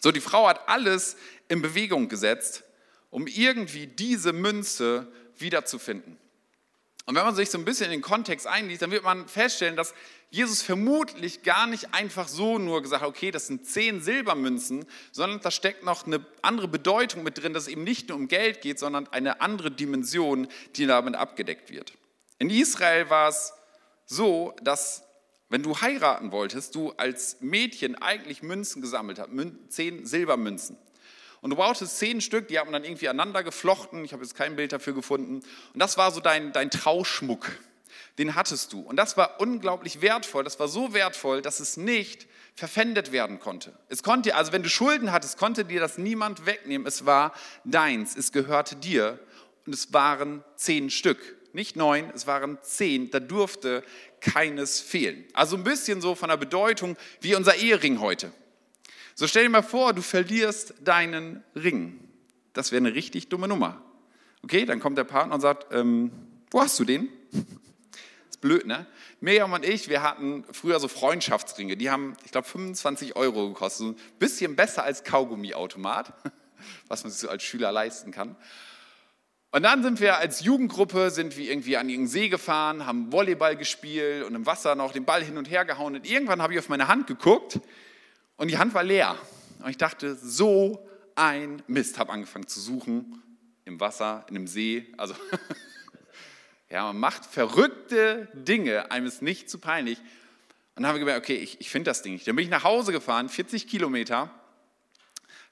So, 0.00 0.12
die 0.12 0.20
Frau 0.20 0.48
hat 0.48 0.68
alles 0.68 1.16
in 1.48 1.62
Bewegung 1.62 2.08
gesetzt, 2.08 2.64
um 3.10 3.26
irgendwie 3.26 3.86
diese 3.86 4.32
Münze 4.32 5.12
wiederzufinden. 5.36 6.18
Und 7.06 7.16
wenn 7.16 7.24
man 7.24 7.34
sich 7.34 7.50
so 7.50 7.58
ein 7.58 7.64
bisschen 7.64 7.86
in 7.86 7.92
den 7.92 8.02
Kontext 8.02 8.46
einliest, 8.46 8.82
dann 8.82 8.90
wird 8.90 9.04
man 9.04 9.28
feststellen, 9.28 9.76
dass 9.76 9.94
Jesus 10.32 10.62
vermutlich 10.62 11.42
gar 11.42 11.66
nicht 11.66 11.92
einfach 11.92 12.28
so 12.28 12.58
nur 12.58 12.82
gesagt 12.82 13.02
okay, 13.02 13.32
das 13.32 13.48
sind 13.48 13.66
zehn 13.66 14.00
Silbermünzen, 14.00 14.86
sondern 15.10 15.40
da 15.40 15.50
steckt 15.50 15.84
noch 15.84 16.06
eine 16.06 16.24
andere 16.40 16.68
Bedeutung 16.68 17.24
mit 17.24 17.42
drin, 17.42 17.52
dass 17.52 17.64
es 17.64 17.68
eben 17.68 17.82
nicht 17.82 18.08
nur 18.08 18.18
um 18.18 18.28
Geld 18.28 18.60
geht, 18.60 18.78
sondern 18.78 19.08
eine 19.08 19.40
andere 19.40 19.72
Dimension, 19.72 20.46
die 20.76 20.86
damit 20.86 21.16
abgedeckt 21.16 21.70
wird. 21.70 21.94
In 22.38 22.48
Israel 22.48 23.10
war 23.10 23.28
es 23.28 23.52
so, 24.06 24.54
dass 24.62 25.02
wenn 25.48 25.64
du 25.64 25.80
heiraten 25.80 26.30
wolltest, 26.30 26.76
du 26.76 26.92
als 26.92 27.38
Mädchen 27.40 27.96
eigentlich 27.96 28.42
Münzen 28.42 28.80
gesammelt 28.80 29.18
hast, 29.18 29.30
zehn 29.68 30.06
Silbermünzen. 30.06 30.78
Und 31.40 31.50
du 31.50 31.56
brauchtest 31.56 31.98
zehn 31.98 32.20
Stück, 32.20 32.48
die 32.48 32.58
hat 32.58 32.66
man 32.66 32.74
dann 32.74 32.84
irgendwie 32.84 33.08
aneinander 33.08 33.42
geflochten. 33.42 34.04
Ich 34.04 34.12
habe 34.12 34.22
jetzt 34.22 34.36
kein 34.36 34.56
Bild 34.56 34.72
dafür 34.72 34.92
gefunden. 34.92 35.40
Und 35.72 35.80
das 35.80 35.98
war 35.98 36.12
so 36.12 36.20
dein, 36.20 36.52
dein 36.52 36.70
Trauschmuck. 36.70 37.50
Den 38.20 38.34
hattest 38.34 38.74
du. 38.74 38.80
Und 38.80 38.96
das 38.96 39.16
war 39.16 39.40
unglaublich 39.40 40.02
wertvoll. 40.02 40.44
Das 40.44 40.60
war 40.60 40.68
so 40.68 40.92
wertvoll, 40.92 41.40
dass 41.40 41.58
es 41.58 41.78
nicht 41.78 42.26
verpfändet 42.54 43.12
werden 43.12 43.40
konnte. 43.40 43.72
Es 43.88 44.02
konnte, 44.02 44.34
also 44.34 44.52
wenn 44.52 44.62
du 44.62 44.68
Schulden 44.68 45.10
hattest, 45.10 45.38
konnte 45.38 45.64
dir 45.64 45.80
das 45.80 45.96
niemand 45.96 46.44
wegnehmen. 46.44 46.86
Es 46.86 47.06
war 47.06 47.32
deins. 47.64 48.14
Es 48.14 48.30
gehörte 48.30 48.76
dir. 48.76 49.18
Und 49.64 49.74
es 49.74 49.94
waren 49.94 50.44
zehn 50.56 50.90
Stück. 50.90 51.18
Nicht 51.54 51.76
neun, 51.76 52.12
es 52.14 52.26
waren 52.26 52.58
zehn. 52.60 53.10
Da 53.10 53.20
durfte 53.20 53.82
keines 54.20 54.80
fehlen. 54.80 55.24
Also 55.32 55.56
ein 55.56 55.64
bisschen 55.64 56.02
so 56.02 56.14
von 56.14 56.28
der 56.28 56.36
Bedeutung 56.36 56.98
wie 57.22 57.34
unser 57.34 57.54
Ehering 57.54 58.00
heute. 58.00 58.34
So 59.14 59.28
stell 59.28 59.44
dir 59.44 59.48
mal 59.48 59.62
vor, 59.62 59.94
du 59.94 60.02
verlierst 60.02 60.74
deinen 60.84 61.42
Ring. 61.56 62.06
Das 62.52 62.70
wäre 62.70 62.84
eine 62.84 62.94
richtig 62.94 63.30
dumme 63.30 63.48
Nummer. 63.48 63.82
Okay, 64.42 64.66
dann 64.66 64.78
kommt 64.78 64.98
der 64.98 65.04
Partner 65.04 65.36
und 65.36 65.40
sagt, 65.40 65.72
ähm, 65.72 66.12
wo 66.50 66.60
hast 66.60 66.78
du 66.78 66.84
den? 66.84 67.08
Blöd, 68.40 68.66
ne? 68.66 68.86
Miriam 69.20 69.52
und 69.52 69.64
ich, 69.64 69.88
wir 69.88 70.02
hatten 70.02 70.44
früher 70.52 70.80
so 70.80 70.88
Freundschaftsringe, 70.88 71.76
die 71.76 71.90
haben, 71.90 72.16
ich 72.24 72.32
glaube, 72.32 72.48
25 72.48 73.16
Euro 73.16 73.48
gekostet. 73.48 73.78
So 73.78 73.92
ein 73.92 73.96
bisschen 74.18 74.56
besser 74.56 74.82
als 74.82 75.04
Kaugummiautomat, 75.04 76.12
was 76.88 77.04
man 77.04 77.12
sich 77.12 77.20
so 77.20 77.28
als 77.28 77.42
Schüler 77.42 77.70
leisten 77.72 78.12
kann. 78.12 78.36
Und 79.52 79.64
dann 79.64 79.82
sind 79.82 80.00
wir 80.00 80.18
als 80.18 80.42
Jugendgruppe, 80.42 81.10
sind 81.10 81.36
wir 81.36 81.50
irgendwie 81.50 81.76
an 81.76 81.88
irgendeinen 81.88 82.08
See 82.08 82.28
gefahren, 82.28 82.86
haben 82.86 83.10
Volleyball 83.10 83.56
gespielt 83.56 84.24
und 84.24 84.34
im 84.36 84.46
Wasser 84.46 84.76
noch 84.76 84.92
den 84.92 85.04
Ball 85.04 85.24
hin 85.24 85.36
und 85.36 85.50
her 85.50 85.64
gehauen. 85.64 85.96
Und 85.96 86.08
irgendwann 86.08 86.40
habe 86.40 86.52
ich 86.52 86.58
auf 86.60 86.68
meine 86.68 86.86
Hand 86.86 87.08
geguckt 87.08 87.58
und 88.36 88.48
die 88.48 88.58
Hand 88.58 88.74
war 88.74 88.84
leer. 88.84 89.16
Und 89.58 89.68
ich 89.68 89.76
dachte, 89.76 90.14
so 90.14 90.88
ein 91.16 91.62
Mist, 91.66 91.98
habe 91.98 92.12
angefangen 92.12 92.46
zu 92.46 92.60
suchen 92.60 93.22
im 93.64 93.80
Wasser, 93.80 94.24
in 94.28 94.36
einem 94.36 94.46
See. 94.46 94.86
Also 94.96 95.14
ja, 96.70 96.84
man 96.84 96.98
macht 96.98 97.26
verrückte 97.26 98.28
Dinge, 98.32 98.90
einem 98.90 99.06
ist 99.06 99.22
nicht 99.22 99.50
zu 99.50 99.58
peinlich. 99.58 99.98
Und 99.98 100.84
dann 100.84 100.86
haben 100.86 100.94
wir 100.94 101.00
gemerkt, 101.00 101.24
okay, 101.24 101.36
ich, 101.36 101.60
ich 101.60 101.68
finde 101.68 101.90
das 101.90 102.02
Ding 102.02 102.12
nicht. 102.12 102.28
Dann 102.28 102.36
bin 102.36 102.44
ich 102.44 102.50
nach 102.50 102.64
Hause 102.64 102.92
gefahren, 102.92 103.28
40 103.28 103.66
Kilometer 103.68 104.30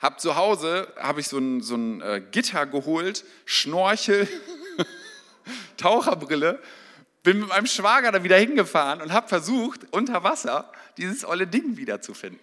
hab 0.01 0.21
zu 0.21 0.37
Hause, 0.37 0.93
habe 0.97 1.21
ich 1.21 1.29
so 1.29 1.39
ein, 1.39 1.61
so 1.61 1.75
ein 1.75 2.01
äh, 2.01 2.23
Gitter 2.31 2.67
geholt, 2.67 3.25
Schnorchel, 3.45 4.29
Taucherbrille, 5.77 6.63
bin 7.25 7.41
mit 7.41 7.49
meinem 7.49 7.67
Schwager 7.67 8.13
da 8.13 8.23
wieder 8.23 8.37
hingefahren 8.37 9.03
und 9.03 9.13
habe 9.13 9.29
versucht, 9.29 9.93
unter 9.93 10.23
Wasser 10.23 10.71
dieses 10.99 11.25
olle 11.25 11.49
Ding 11.49 11.77
wiederzufinden. 11.77 12.41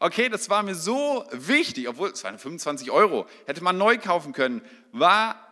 Okay, 0.00 0.28
das 0.28 0.50
war 0.50 0.62
mir 0.62 0.74
so 0.74 1.26
wichtig, 1.32 1.88
obwohl 1.88 2.10
es 2.10 2.22
waren 2.24 2.38
25 2.38 2.90
Euro, 2.90 3.26
hätte 3.46 3.64
man 3.64 3.78
neu 3.78 3.96
kaufen 3.98 4.32
können, 4.32 4.62
war 4.92 5.44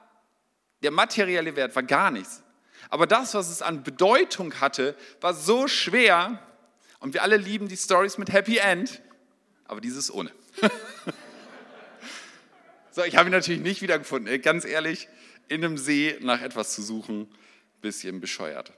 der 0.83 0.91
materielle 0.91 1.57
Wert 1.57 1.75
war 1.75 1.83
gar 1.83 2.11
nichts. 2.11 2.43
Aber 2.91 3.07
das, 3.07 3.35
was 3.35 3.49
es 3.49 3.63
an 3.63 3.83
Bedeutung 3.83 4.61
hatte, 4.61 4.97
war 5.21 5.35
so 5.35 5.69
schwer. 5.69 6.41
Und 7.01 7.15
wir 7.15 7.23
alle 7.23 7.37
lieben 7.37 7.69
die 7.69 7.77
Stories 7.77 8.19
mit 8.19 8.33
Happy 8.33 8.59
End, 8.59 9.03
aber 9.65 9.81
dieses 9.81 10.13
ohne. 10.13 10.31
So, 12.97 13.05
ich 13.05 13.15
habe 13.15 13.29
ihn 13.29 13.33
natürlich 13.33 13.61
nicht 13.61 13.83
wiedergefunden. 13.83 14.41
Ganz 14.41 14.65
ehrlich, 14.65 15.07
in 15.49 15.63
einem 15.63 15.77
See 15.77 16.17
nach 16.23 16.41
etwas 16.41 16.75
zu 16.75 16.81
suchen, 16.81 17.29
bisschen 17.83 18.23
bescheuert. 18.23 18.73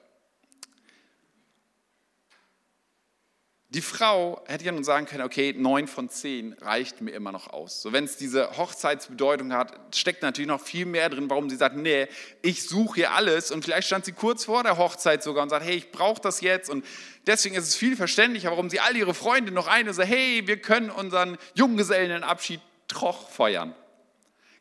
Die 3.70 3.82
Frau 3.82 4.42
hätte 4.46 4.64
ja 4.64 4.72
nun 4.72 4.82
sagen 4.82 5.04
können, 5.04 5.24
okay, 5.24 5.54
neun 5.54 5.88
von 5.88 6.08
zehn 6.08 6.54
reicht 6.54 7.02
mir 7.02 7.10
immer 7.10 7.32
noch 7.32 7.48
aus. 7.48 7.82
So, 7.82 7.92
wenn 7.92 8.04
es 8.04 8.16
diese 8.16 8.56
Hochzeitsbedeutung 8.56 9.52
hat, 9.52 9.94
steckt 9.94 10.22
natürlich 10.22 10.48
noch 10.48 10.62
viel 10.62 10.86
mehr 10.86 11.10
drin, 11.10 11.28
warum 11.28 11.50
sie 11.50 11.56
sagt, 11.56 11.76
nee, 11.76 12.08
ich 12.40 12.66
suche 12.66 12.94
hier 12.94 13.12
alles. 13.12 13.50
Und 13.50 13.64
vielleicht 13.64 13.88
stand 13.88 14.06
sie 14.06 14.12
kurz 14.12 14.46
vor 14.46 14.62
der 14.62 14.78
Hochzeit 14.78 15.22
sogar 15.22 15.42
und 15.42 15.50
sagt, 15.50 15.66
hey, 15.66 15.76
ich 15.76 15.92
brauche 15.92 16.20
das 16.22 16.40
jetzt. 16.40 16.70
Und 16.70 16.82
deswegen 17.26 17.56
ist 17.56 17.68
es 17.68 17.76
viel 17.76 17.94
verständlicher, 17.94 18.50
warum 18.50 18.70
sie 18.70 18.80
all 18.80 18.96
ihre 18.96 19.12
Freunde 19.12 19.52
noch 19.52 19.66
eine 19.66 19.92
sagt, 19.92 20.08
hey, 20.08 20.46
wir 20.46 20.62
können 20.62 20.88
unseren 20.88 21.36
Junggesellenabschied 21.54 22.60
troch 22.88 23.28
feiern 23.28 23.74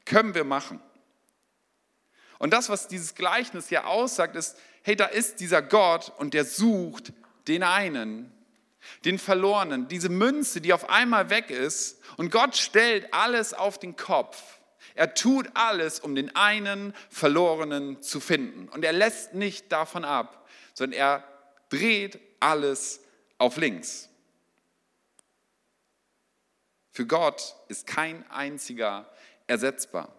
können 0.07 0.33
wir 0.33 0.43
machen. 0.43 0.79
Und 2.39 2.53
das, 2.53 2.69
was 2.69 2.87
dieses 2.87 3.15
Gleichnis 3.15 3.69
hier 3.69 3.87
aussagt, 3.87 4.35
ist, 4.35 4.57
hey, 4.83 4.95
da 4.95 5.05
ist 5.05 5.39
dieser 5.39 5.61
Gott 5.61 6.11
und 6.17 6.33
der 6.33 6.45
sucht 6.45 7.13
den 7.47 7.63
einen, 7.63 8.31
den 9.05 9.19
Verlorenen, 9.19 9.87
diese 9.87 10.09
Münze, 10.09 10.61
die 10.61 10.73
auf 10.73 10.89
einmal 10.89 11.29
weg 11.29 11.49
ist. 11.49 11.99
Und 12.17 12.31
Gott 12.31 12.55
stellt 12.55 13.13
alles 13.13 13.53
auf 13.53 13.79
den 13.79 13.95
Kopf. 13.95 14.41
Er 14.95 15.13
tut 15.13 15.47
alles, 15.53 15.99
um 15.99 16.15
den 16.15 16.35
einen 16.35 16.93
Verlorenen 17.09 18.01
zu 18.01 18.19
finden. 18.19 18.67
Und 18.69 18.83
er 18.83 18.93
lässt 18.93 19.33
nicht 19.33 19.71
davon 19.71 20.03
ab, 20.03 20.47
sondern 20.73 20.99
er 20.99 21.23
dreht 21.69 22.19
alles 22.39 23.01
auf 23.37 23.57
links. 23.57 24.09
Für 26.91 27.05
Gott 27.05 27.55
ist 27.67 27.85
kein 27.85 28.27
einziger 28.31 29.07
ersetzbar. 29.45 30.11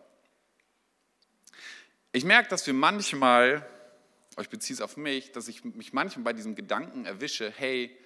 Ich 2.12 2.24
merke, 2.24 2.48
dass 2.48 2.66
wir 2.66 2.74
manchmal, 2.74 3.68
ich 4.40 4.48
beziehe 4.48 4.74
es 4.74 4.80
auf 4.80 4.96
mich, 4.96 5.32
dass 5.32 5.48
ich 5.48 5.64
mich 5.64 5.92
manchmal 5.92 6.22
bei 6.22 6.32
diesem 6.32 6.54
Gedanken 6.54 7.04
erwische, 7.04 7.50
hey, 7.50 7.96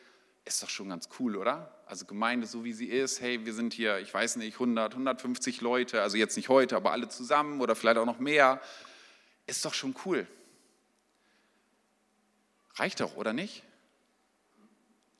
ist 0.44 0.62
doch 0.62 0.68
schon 0.68 0.88
ganz 0.88 1.08
cool, 1.18 1.36
oder? 1.36 1.82
Also 1.86 2.04
Gemeinde 2.04 2.46
so 2.46 2.64
wie 2.64 2.72
sie 2.72 2.86
ist, 2.86 3.20
hey, 3.20 3.44
wir 3.44 3.54
sind 3.54 3.74
hier, 3.74 3.98
ich 3.98 4.12
weiß 4.12 4.36
nicht, 4.36 4.54
100, 4.54 4.92
150 4.92 5.60
Leute, 5.60 6.02
also 6.02 6.16
jetzt 6.16 6.36
nicht 6.36 6.48
heute, 6.48 6.76
aber 6.76 6.92
alle 6.92 7.08
zusammen 7.08 7.60
oder 7.60 7.76
vielleicht 7.76 7.98
auch 7.98 8.06
noch 8.06 8.18
mehr, 8.18 8.60
ist 9.46 9.64
doch 9.64 9.74
schon 9.74 9.94
cool. 10.04 10.26
Reicht 12.76 13.00
doch, 13.00 13.16
oder 13.16 13.32
nicht? 13.32 13.62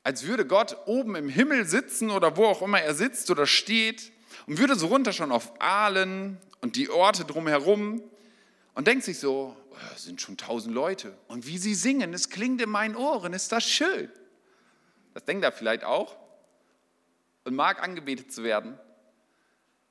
Als 0.01 0.23
würde 0.23 0.45
Gott 0.45 0.75
oben 0.85 1.15
im 1.15 1.29
Himmel 1.29 1.65
sitzen 1.65 2.09
oder 2.09 2.35
wo 2.35 2.45
auch 2.45 2.61
immer 2.61 2.81
er 2.81 2.93
sitzt 2.93 3.31
oder 3.31 3.47
steht 3.47 4.11
und 4.47 4.57
würde 4.57 4.75
so 4.75 4.87
runterschauen 4.87 5.31
auf 5.31 5.61
Aalen 5.61 6.37
und 6.61 6.75
die 6.75 6.89
Orte 6.89 7.23
drumherum 7.23 8.03
und 8.73 8.87
denkt 8.87 9.05
sich 9.05 9.19
so, 9.19 9.55
oh, 9.69 9.95
sind 9.95 10.19
schon 10.19 10.35
tausend 10.35 10.73
Leute. 10.73 11.17
Und 11.27 11.47
wie 11.47 11.57
sie 11.57 11.75
singen, 11.75 12.13
es 12.13 12.29
klingt 12.29 12.61
in 12.61 12.69
meinen 12.69 12.95
Ohren, 12.97 13.31
ist 13.31 13.51
das 13.53 13.63
schön. 13.63 14.11
Das 15.13 15.25
denkt 15.25 15.43
er 15.43 15.51
vielleicht 15.51 15.83
auch 15.83 16.17
und 17.43 17.55
mag 17.55 17.81
angebetet 17.81 18.31
zu 18.31 18.43
werden. 18.43 18.77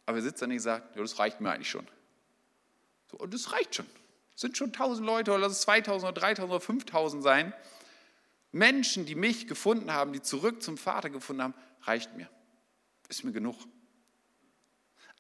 Aber 0.06 0.18
er 0.18 0.22
sitzt 0.22 0.42
dann 0.42 0.50
und 0.50 0.58
sagt, 0.58 0.96
ja, 0.96 1.02
das 1.02 1.18
reicht 1.18 1.40
mir 1.40 1.50
eigentlich 1.50 1.70
schon. 1.70 1.86
So, 3.10 3.18
und 3.18 3.32
das 3.32 3.52
reicht 3.52 3.76
schon. 3.76 3.86
Es 4.34 4.40
sind 4.40 4.56
schon 4.56 4.72
tausend 4.72 5.06
Leute 5.06 5.30
oder 5.30 5.40
lass 5.40 5.52
es 5.52 5.60
2000 5.62 6.10
oder 6.10 6.20
3000 6.20 6.50
oder 6.50 6.60
5000 6.60 7.22
sein. 7.22 7.54
Menschen, 8.50 9.06
die 9.06 9.14
mich 9.14 9.46
gefunden 9.46 9.92
haben, 9.92 10.12
die 10.12 10.22
zurück 10.22 10.62
zum 10.62 10.76
Vater 10.76 11.10
gefunden 11.10 11.42
haben, 11.42 11.54
reicht 11.82 12.14
mir. 12.16 12.28
Ist 13.08 13.24
mir 13.24 13.32
genug. 13.32 13.56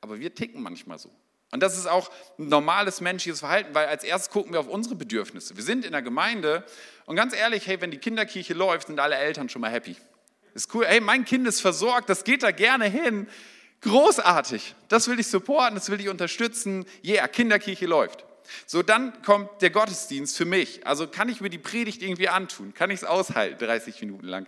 Aber 0.00 0.18
wir 0.18 0.34
ticken 0.34 0.62
manchmal 0.62 0.98
so. 0.98 1.10
Und 1.52 1.62
das 1.62 1.76
ist 1.76 1.86
auch 1.86 2.10
ein 2.38 2.48
normales 2.48 3.02
menschliches 3.02 3.40
Verhalten, 3.40 3.74
weil 3.74 3.86
als 3.86 4.04
erstes 4.04 4.30
gucken 4.30 4.52
wir 4.52 4.60
auf 4.60 4.68
unsere 4.68 4.94
Bedürfnisse. 4.94 5.54
Wir 5.54 5.62
sind 5.62 5.84
in 5.84 5.92
der 5.92 6.00
Gemeinde 6.00 6.64
und 7.04 7.14
ganz 7.14 7.34
ehrlich, 7.34 7.66
hey, 7.66 7.80
wenn 7.80 7.90
die 7.90 7.98
Kinderkirche 7.98 8.54
läuft, 8.54 8.86
sind 8.86 8.98
alle 8.98 9.16
Eltern 9.16 9.50
schon 9.50 9.60
mal 9.60 9.70
happy. 9.70 9.96
Ist 10.54 10.74
cool, 10.74 10.86
hey, 10.86 11.00
mein 11.00 11.26
Kind 11.26 11.46
ist 11.46 11.60
versorgt, 11.60 12.08
das 12.08 12.24
geht 12.24 12.42
da 12.42 12.52
gerne 12.52 12.86
hin. 12.86 13.28
Großartig. 13.82 14.74
Das 14.88 15.08
will 15.08 15.20
ich 15.20 15.26
supporten, 15.26 15.74
das 15.74 15.90
will 15.90 16.00
ich 16.00 16.08
unterstützen. 16.08 16.86
Yeah, 17.04 17.28
Kinderkirche 17.28 17.84
läuft. 17.86 18.24
So, 18.66 18.82
dann 18.82 19.22
kommt 19.22 19.60
der 19.60 19.70
Gottesdienst 19.70 20.36
für 20.36 20.44
mich. 20.46 20.86
Also 20.86 21.06
kann 21.06 21.28
ich 21.28 21.42
mir 21.42 21.50
die 21.50 21.58
Predigt 21.58 22.02
irgendwie 22.02 22.28
antun? 22.28 22.72
Kann 22.74 22.90
ich 22.90 23.00
es 23.00 23.04
aushalten, 23.04 23.62
30 23.62 24.00
Minuten 24.00 24.26
lang? 24.26 24.46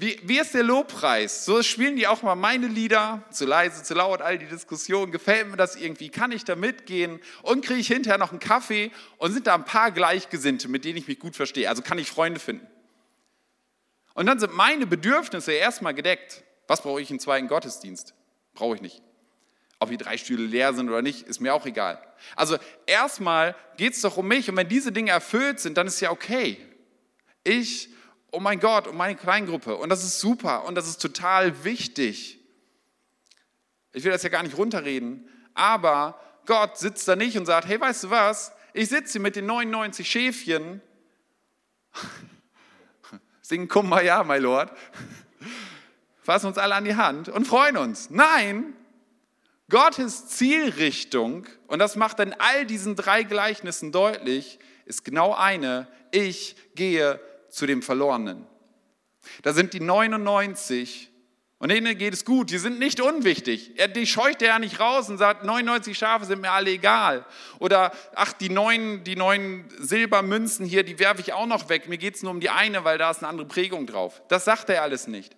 Wie, 0.00 0.16
wie 0.22 0.38
ist 0.38 0.54
der 0.54 0.62
Lobpreis? 0.62 1.44
So 1.44 1.60
spielen 1.64 1.96
die 1.96 2.06
auch 2.06 2.22
mal 2.22 2.36
meine 2.36 2.68
Lieder, 2.68 3.24
zu 3.32 3.46
leise, 3.46 3.82
zu 3.82 3.94
laut, 3.94 4.22
all 4.22 4.38
die 4.38 4.46
Diskussionen. 4.46 5.10
Gefällt 5.10 5.50
mir 5.50 5.56
das 5.56 5.74
irgendwie? 5.74 6.08
Kann 6.08 6.30
ich 6.30 6.44
da 6.44 6.54
mitgehen? 6.54 7.18
Und 7.42 7.64
kriege 7.64 7.80
ich 7.80 7.88
hinterher 7.88 8.16
noch 8.16 8.30
einen 8.30 8.38
Kaffee? 8.38 8.92
Und 9.16 9.32
sind 9.32 9.48
da 9.48 9.56
ein 9.56 9.64
paar 9.64 9.90
Gleichgesinnte, 9.90 10.68
mit 10.68 10.84
denen 10.84 10.98
ich 10.98 11.08
mich 11.08 11.18
gut 11.18 11.34
verstehe? 11.34 11.68
Also 11.68 11.82
kann 11.82 11.98
ich 11.98 12.08
Freunde 12.12 12.38
finden? 12.38 12.64
Und 14.14 14.26
dann 14.26 14.38
sind 14.38 14.54
meine 14.54 14.86
Bedürfnisse 14.86 15.50
erstmal 15.50 15.94
gedeckt. 15.94 16.44
Was 16.68 16.82
brauche 16.82 17.00
ich 17.00 17.10
im 17.10 17.18
zweiten 17.18 17.48
Gottesdienst? 17.48 18.14
Brauche 18.54 18.76
ich 18.76 18.80
nicht. 18.80 19.02
Ob 19.80 19.90
die 19.90 19.96
drei 19.96 20.16
Stühle 20.16 20.44
leer 20.44 20.74
sind 20.74 20.88
oder 20.88 21.02
nicht, 21.02 21.26
ist 21.26 21.40
mir 21.40 21.52
auch 21.52 21.66
egal. 21.66 22.00
Also 22.36 22.56
erstmal 22.86 23.56
geht 23.76 23.94
es 23.94 24.00
doch 24.02 24.16
um 24.16 24.28
mich 24.28 24.48
und 24.48 24.56
wenn 24.56 24.68
diese 24.68 24.92
Dinge 24.92 25.10
erfüllt 25.10 25.58
sind, 25.58 25.76
dann 25.76 25.88
ist 25.88 25.98
ja 25.98 26.12
okay. 26.12 26.64
Ich 27.42 27.88
oh 28.30 28.40
mein 28.40 28.60
Gott, 28.60 28.86
um 28.86 28.96
meine 28.96 29.16
Kleingruppe. 29.16 29.76
Und 29.76 29.88
das 29.88 30.04
ist 30.04 30.20
super 30.20 30.64
und 30.64 30.74
das 30.74 30.88
ist 30.88 31.00
total 31.00 31.64
wichtig. 31.64 32.38
Ich 33.92 34.04
will 34.04 34.12
das 34.12 34.22
ja 34.22 34.28
gar 34.28 34.42
nicht 34.42 34.56
runterreden, 34.56 35.28
aber 35.54 36.20
Gott 36.46 36.78
sitzt 36.78 37.08
da 37.08 37.16
nicht 37.16 37.36
und 37.36 37.46
sagt, 37.46 37.66
hey, 37.66 37.80
weißt 37.80 38.04
du 38.04 38.10
was, 38.10 38.52
ich 38.72 38.88
sitze 38.88 39.12
hier 39.12 39.20
mit 39.20 39.36
den 39.36 39.46
99 39.46 40.08
Schäfchen, 40.08 40.80
singen 43.42 43.68
Kumbaya, 43.68 44.24
my 44.24 44.38
Lord, 44.38 44.70
fassen 46.22 46.46
uns 46.46 46.58
alle 46.58 46.74
an 46.74 46.84
die 46.84 46.96
Hand 46.96 47.28
und 47.28 47.46
freuen 47.46 47.76
uns. 47.76 48.10
Nein, 48.10 48.74
Gottes 49.70 50.28
Zielrichtung, 50.28 51.46
und 51.66 51.78
das 51.78 51.96
macht 51.96 52.20
in 52.20 52.34
all 52.34 52.66
diesen 52.66 52.96
drei 52.96 53.22
Gleichnissen 53.22 53.92
deutlich, 53.92 54.58
ist 54.86 55.04
genau 55.04 55.34
eine, 55.34 55.88
ich 56.10 56.56
gehe 56.74 57.20
zu 57.48 57.66
dem 57.66 57.82
Verlorenen. 57.82 58.46
Da 59.42 59.52
sind 59.52 59.72
die 59.72 59.80
99 59.80 61.10
und 61.60 61.70
denen 61.70 61.98
geht 61.98 62.14
es 62.14 62.24
gut, 62.24 62.50
die 62.50 62.58
sind 62.58 62.78
nicht 62.78 63.00
unwichtig. 63.00 63.74
Die 63.96 64.06
scheucht 64.06 64.42
er 64.42 64.48
ja 64.48 64.58
nicht 64.60 64.78
raus 64.78 65.10
und 65.10 65.18
sagt, 65.18 65.44
99 65.44 65.98
Schafe 65.98 66.24
sind 66.24 66.40
mir 66.40 66.52
alle 66.52 66.70
egal. 66.70 67.26
Oder, 67.58 67.92
ach, 68.14 68.32
die 68.32 68.48
neun, 68.48 69.02
die 69.02 69.16
neun 69.16 69.64
Silbermünzen 69.76 70.64
hier, 70.64 70.84
die 70.84 71.00
werfe 71.00 71.20
ich 71.20 71.32
auch 71.32 71.46
noch 71.46 71.68
weg. 71.68 71.88
Mir 71.88 71.98
geht 71.98 72.14
es 72.14 72.22
nur 72.22 72.30
um 72.30 72.38
die 72.38 72.50
eine, 72.50 72.84
weil 72.84 72.96
da 72.96 73.10
ist 73.10 73.18
eine 73.18 73.28
andere 73.28 73.48
Prägung 73.48 73.88
drauf. 73.88 74.22
Das 74.28 74.44
sagt 74.44 74.70
er 74.70 74.82
alles 74.82 75.08
nicht. 75.08 75.36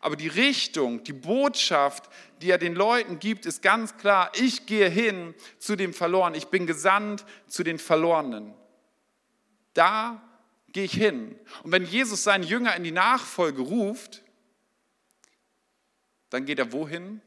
Aber 0.00 0.16
die 0.16 0.28
Richtung, 0.28 1.04
die 1.04 1.12
Botschaft, 1.12 2.08
die 2.42 2.50
er 2.50 2.58
den 2.58 2.74
Leuten 2.74 3.20
gibt, 3.20 3.46
ist 3.46 3.62
ganz 3.62 3.96
klar, 3.96 4.32
ich 4.34 4.66
gehe 4.66 4.88
hin 4.88 5.34
zu 5.58 5.76
dem 5.76 5.94
Verlorenen. 5.94 6.36
Ich 6.36 6.48
bin 6.48 6.66
gesandt 6.66 7.24
zu 7.46 7.62
den 7.62 7.78
Verlorenen. 7.78 8.54
Da 9.74 10.20
gehe 10.78 10.84
ich 10.84 10.92
hin. 10.92 11.36
Und 11.64 11.72
wenn 11.72 11.84
Jesus 11.84 12.22
seinen 12.22 12.44
Jünger 12.44 12.76
in 12.76 12.84
die 12.84 12.92
Nachfolge 12.92 13.62
ruft, 13.62 14.22
dann 16.30 16.46
geht 16.46 16.60
er 16.60 16.70
wohin? 16.70 17.20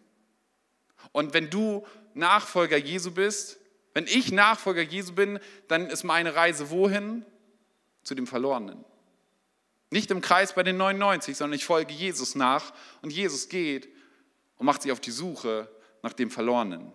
Und 1.11 1.33
wenn 1.33 1.49
du 1.49 1.85
Nachfolger 2.13 2.77
Jesu 2.77 3.11
bist, 3.11 3.59
wenn 3.93 4.07
ich 4.07 4.31
Nachfolger 4.31 4.81
Jesu 4.81 5.13
bin, 5.13 5.37
dann 5.67 5.87
ist 5.87 6.05
meine 6.05 6.33
Reise 6.33 6.69
wohin? 6.69 7.25
Zu 8.03 8.15
dem 8.15 8.25
Verlorenen. 8.25 8.85
Nicht 9.89 10.11
im 10.11 10.21
Kreis 10.21 10.55
bei 10.55 10.63
den 10.63 10.77
99, 10.77 11.35
sondern 11.35 11.57
ich 11.57 11.65
folge 11.65 11.93
Jesus 11.93 12.35
nach 12.35 12.73
und 13.01 13.11
Jesus 13.11 13.49
geht 13.49 13.89
und 14.55 14.65
macht 14.65 14.81
sich 14.81 14.93
auf 14.93 15.01
die 15.01 15.11
Suche 15.11 15.69
nach 16.03 16.13
dem 16.13 16.31
Verlorenen. 16.31 16.93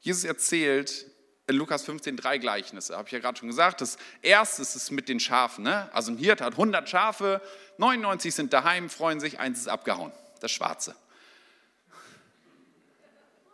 Jesus 0.00 0.24
erzählt 0.24 1.07
Lukas 1.56 1.84
15 1.84 2.16
drei 2.16 2.38
Gleichnisse, 2.38 2.96
habe 2.96 3.08
ich 3.08 3.12
ja 3.12 3.20
gerade 3.20 3.38
schon 3.38 3.48
gesagt. 3.48 3.80
Das 3.80 3.96
erste 4.22 4.62
ist 4.62 4.90
mit 4.90 5.08
den 5.08 5.18
Schafen. 5.18 5.64
Ne? 5.64 5.88
Also 5.94 6.12
ein 6.12 6.18
Hirt 6.18 6.40
hat 6.40 6.52
100 6.52 6.88
Schafe, 6.88 7.40
99 7.78 8.34
sind 8.34 8.52
daheim, 8.52 8.90
freuen 8.90 9.20
sich, 9.20 9.38
eins 9.38 9.60
ist 9.60 9.68
abgehauen, 9.68 10.12
das 10.40 10.52
Schwarze. 10.52 10.94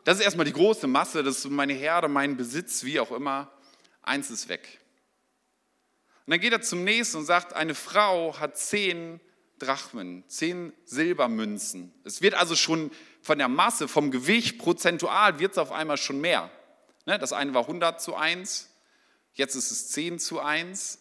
Das 0.05 0.19
ist 0.19 0.25
erstmal 0.25 0.45
die 0.45 0.53
große 0.53 0.87
Masse, 0.87 1.23
das 1.23 1.39
ist 1.39 1.51
meine 1.51 1.73
Herde, 1.73 2.09
mein 2.09 2.37
Besitz, 2.37 2.85
wie 2.85 3.01
auch 3.01 3.11
immer. 3.11 3.51
Eins 4.03 4.31
ist 4.31 4.49
weg. 4.49 4.81
Und 6.27 6.33
dann 6.33 6.41
geht 6.41 6.53
er 6.53 6.61
zum 6.61 6.85
nächsten 6.85 7.19
und 7.19 7.25
sagt, 7.25 7.55
eine 7.55 7.75
Frau 7.75 8.39
hat 8.39 8.59
zehn 8.59 9.21
Drachmen, 9.59 10.25
zehn 10.27 10.73
Silbermünzen. 10.85 11.93
Es 12.05 12.21
wird 12.21 12.35
also 12.35 12.57
schon 12.57 12.91
von 13.23 13.39
der 13.39 13.49
Masse, 13.49 13.89
vom 13.89 14.11
Gewicht 14.11 14.59
prozentual, 14.59 15.39
wird 15.39 15.53
es 15.53 15.59
auf 15.59 15.73
einmal 15.73 15.97
schon 15.97 16.21
mehr. 16.21 16.51
Ne, 17.07 17.19
das 17.19 17.33
eine 17.33 17.53
war 17.55 17.63
100 17.63 18.01
zu 18.01 18.15
1, 18.15 18.71
jetzt 19.35 19.55
ist 19.57 19.71
es 19.71 19.89
10 19.89 20.19
zu 20.19 20.41
1. 20.41 21.01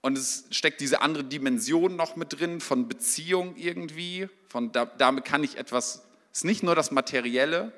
Und 0.00 0.18
es 0.18 0.46
steckt 0.50 0.80
diese 0.80 1.00
andere 1.00 1.22
Dimension 1.22 1.94
noch 1.94 2.16
mit 2.16 2.38
drin 2.38 2.60
von 2.60 2.88
Beziehung 2.88 3.54
irgendwie. 3.56 4.28
Von 4.48 4.72
damit 4.72 5.24
kann 5.24 5.44
ich 5.44 5.56
etwas, 5.56 6.02
es 6.32 6.38
ist 6.38 6.44
nicht 6.44 6.64
nur 6.64 6.74
das 6.74 6.90
Materielle, 6.90 7.72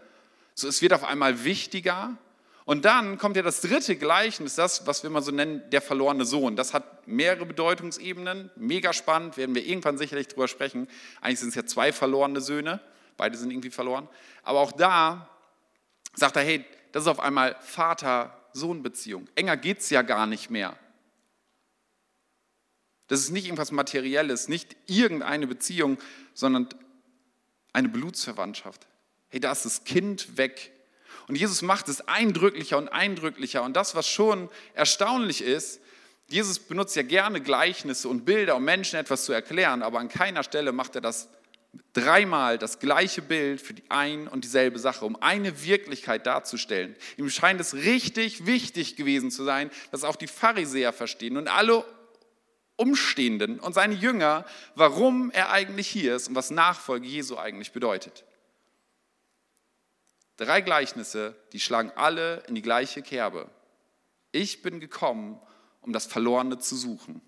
so 0.55 0.67
es 0.67 0.81
wird 0.81 0.95
auf 0.95 1.05
einmal 1.05 1.45
wichtiger. 1.45 2.17
Und 2.65 2.87
dann 2.87 3.19
kommt 3.19 3.37
ja 3.37 3.43
das 3.43 3.61
dritte 3.61 3.97
Gleichnis, 3.97 4.55
das, 4.55 4.87
was 4.87 5.03
wir 5.03 5.11
mal 5.11 5.21
so 5.21 5.33
nennen, 5.33 5.63
der 5.71 5.83
verlorene 5.83 6.25
Sohn. 6.25 6.57
Das 6.57 6.73
hat 6.73 7.07
mehrere 7.07 7.45
Bedeutungsebenen, 7.45 8.51
mega 8.57 8.95
spannend, 8.95 9.37
werden 9.37 9.55
wir 9.55 9.67
irgendwann 9.67 9.99
sicherlich 9.99 10.29
drüber 10.29 10.49
sprechen. 10.49 10.89
Eigentlich 11.21 11.41
sind 11.41 11.51
es 11.51 11.55
ja 11.57 11.67
zwei 11.67 11.93
verlorene 11.93 12.41
Söhne, 12.41 12.81
beide 13.19 13.37
sind 13.37 13.51
irgendwie 13.51 13.71
verloren. 13.71 14.09
Aber 14.43 14.61
auch 14.61 14.73
da 14.73 15.29
sagt 16.15 16.37
er, 16.37 16.43
hey, 16.43 16.65
das 16.95 17.03
ist 17.03 17.09
auf 17.09 17.19
einmal 17.19 17.57
Vater-Sohn-Beziehung. 17.61 19.29
Enger 19.35 19.57
geht 19.57 19.81
es 19.81 19.91
ja 19.91 20.03
gar 20.03 20.29
nicht 20.29 20.49
mehr. 20.49 20.79
Das 23.09 23.19
ist 23.19 23.31
nicht 23.31 23.47
irgendwas 23.47 23.73
Materielles, 23.73 24.47
nicht 24.47 24.77
irgendeine 24.87 25.49
Beziehung, 25.49 25.99
sondern 26.35 26.69
eine 27.73 27.89
Blutsverwandtschaft. 27.89 28.87
Hey, 29.29 29.41
da 29.41 29.51
ist 29.51 29.65
das 29.65 29.83
Kind 29.83 30.37
weg. 30.37 30.71
Und 31.27 31.35
Jesus 31.35 31.63
macht 31.63 31.89
es 31.89 32.07
eindrücklicher 32.07 32.79
und 32.79 32.87
eindrücklicher. 32.91 33.65
Und 33.65 33.75
das, 33.75 33.97
was 33.97 34.09
schon 34.09 34.49
erstaunlich 34.75 35.43
ist, 35.43 35.81
Jesus 36.29 36.61
benutzt 36.61 36.95
ja 36.95 37.03
gerne 37.03 37.41
Gleichnisse 37.41 38.09
und 38.09 38.25
Bilder, 38.25 38.55
um 38.55 38.63
Menschen 38.63 39.01
etwas 39.01 39.25
zu 39.25 39.33
erklären, 39.33 39.83
aber 39.83 39.99
an 39.99 40.09
keiner 40.09 40.45
Stelle 40.45 40.71
macht 40.71 40.95
er 40.95 41.01
das 41.01 41.29
dreimal 41.93 42.59
das 42.59 42.79
gleiche 42.79 43.23
Bild 43.23 43.61
für 43.61 43.75
die 43.75 43.91
ein 43.91 44.29
und 44.29 44.45
dieselbe 44.45 44.79
Sache, 44.79 45.05
um 45.05 45.17
eine 45.23 45.65
Wirklichkeit 45.65 46.27
darzustellen. 46.27 46.97
Ihm 47.17 47.31
scheint 47.31 47.61
es 47.61 47.75
richtig 47.75 48.47
wichtig 48.47 48.97
gewesen 48.97 49.31
zu 49.31 49.45
sein, 49.45 49.71
dass 49.91 50.05
auch 50.05 50.17
die 50.17 50.27
Pharisäer 50.27 50.93
verstehen 50.93 51.37
und 51.37 51.49
alle 51.49 51.85
Umstehenden 52.77 53.61
und 53.61 53.73
seine 53.73 53.95
Jünger, 53.95 54.45
warum 54.75 55.31
er 55.31 55.51
eigentlich 55.51 55.89
hier 55.89 56.17
ist 56.17 56.29
und 56.29 56.35
was 56.35 56.51
Nachfolge 56.51 57.07
Jesu 57.07 57.37
eigentlich 57.39 57.73
bedeutet. 57.73 58.25
Drei 60.37 60.61
Gleichnisse, 60.61 61.37
die 61.53 61.61
schlagen 61.61 61.93
alle 61.95 62.43
in 62.49 62.57
die 62.57 62.63
gleiche 62.63 63.03
Kerbe. 63.03 63.49
Ich 64.33 64.63
bin 64.63 64.81
gekommen, 64.81 65.41
um 65.81 65.93
das 65.93 66.07
Verlorene 66.07 66.59
zu 66.59 66.75
suchen. 66.75 67.23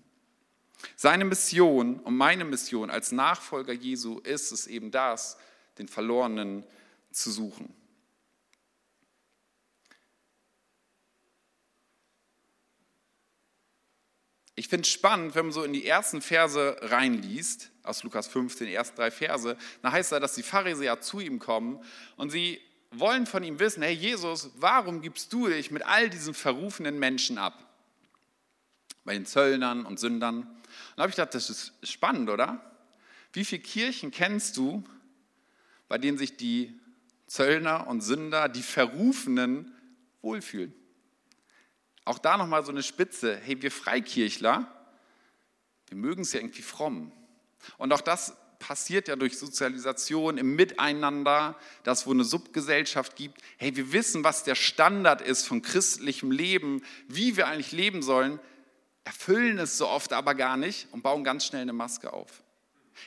Seine 0.95 1.25
Mission 1.25 1.99
und 1.99 2.15
meine 2.15 2.45
Mission 2.45 2.89
als 2.89 3.11
Nachfolger 3.11 3.73
Jesu 3.73 4.19
ist 4.19 4.51
es 4.51 4.67
eben 4.67 4.91
das, 4.91 5.37
den 5.77 5.87
Verlorenen 5.87 6.63
zu 7.11 7.31
suchen. 7.31 7.73
Ich 14.59 14.69
finde 14.69 14.87
es 14.87 14.89
spannend, 14.89 15.35
wenn 15.35 15.45
man 15.45 15.53
so 15.53 15.63
in 15.63 15.71
die 15.71 15.85
ersten 15.85 16.19
Verse 16.19 16.77
reinliest, 16.81 17.69
aus 17.83 18.01
Lukas 18.01 18.27
15, 18.27 18.65
die 18.65 18.73
ersten 18.73 18.95
drei 18.95 19.11
Verse, 19.11 19.55
dann 19.83 19.91
heißt 19.91 20.11
da, 20.11 20.19
dass 20.19 20.33
die 20.33 20.41
Pharisäer 20.41 20.99
zu 20.99 21.19
ihm 21.19 21.37
kommen 21.37 21.79
und 22.15 22.31
sie 22.31 22.59
wollen 22.89 23.27
von 23.27 23.43
ihm 23.43 23.59
wissen, 23.59 23.83
hey 23.83 23.93
Jesus, 23.93 24.49
warum 24.55 25.01
gibst 25.01 25.31
du 25.31 25.47
dich 25.47 25.69
mit 25.69 25.85
all 25.85 26.09
diesen 26.09 26.33
verrufenen 26.33 26.97
Menschen 26.97 27.37
ab? 27.37 27.53
Bei 29.05 29.13
den 29.13 29.27
Zöllnern 29.27 29.85
und 29.85 29.99
Sündern. 29.99 30.56
Und 30.91 30.97
da 30.97 31.03
habe 31.03 31.09
ich 31.09 31.15
gedacht, 31.15 31.33
das 31.33 31.49
ist 31.49 31.73
spannend, 31.83 32.29
oder? 32.29 32.61
Wie 33.33 33.45
viele 33.45 33.61
Kirchen 33.61 34.11
kennst 34.11 34.57
du, 34.57 34.83
bei 35.87 35.97
denen 35.97 36.17
sich 36.17 36.37
die 36.37 36.79
Zöllner 37.27 37.87
und 37.87 38.01
Sünder, 38.01 38.49
die 38.49 38.63
Verrufenen, 38.63 39.73
wohlfühlen? 40.21 40.73
Auch 42.05 42.19
da 42.19 42.37
nochmal 42.37 42.63
so 42.63 42.71
eine 42.71 42.83
Spitze. 42.83 43.37
Hey, 43.37 43.61
wir 43.61 43.71
Freikirchler, 43.71 44.71
wir 45.87 45.97
mögen 45.97 46.21
es 46.21 46.33
ja 46.33 46.39
irgendwie 46.39 46.61
fromm. 46.61 47.11
Und 47.77 47.91
auch 47.91 48.01
das 48.01 48.35
passiert 48.59 49.07
ja 49.07 49.15
durch 49.15 49.37
Sozialisation 49.37 50.37
im 50.37 50.55
Miteinander, 50.55 51.57
das 51.83 52.07
wo 52.07 52.11
eine 52.11 52.23
Subgesellschaft 52.23 53.15
gibt. 53.15 53.41
Hey, 53.57 53.75
wir 53.75 53.93
wissen, 53.93 54.23
was 54.23 54.43
der 54.43 54.55
Standard 54.55 55.21
ist 55.21 55.45
von 55.45 55.61
christlichem 55.61 56.31
Leben, 56.31 56.83
wie 57.07 57.37
wir 57.37 57.47
eigentlich 57.47 57.71
leben 57.71 58.01
sollen, 58.01 58.39
erfüllen 59.07 59.57
es 59.57 59.77
so 59.77 59.87
oft 59.87 60.13
aber 60.13 60.35
gar 60.35 60.57
nicht 60.57 60.87
und 60.91 61.01
bauen 61.01 61.23
ganz 61.23 61.45
schnell 61.45 61.63
eine 61.63 61.73
Maske 61.73 62.13
auf. 62.13 62.43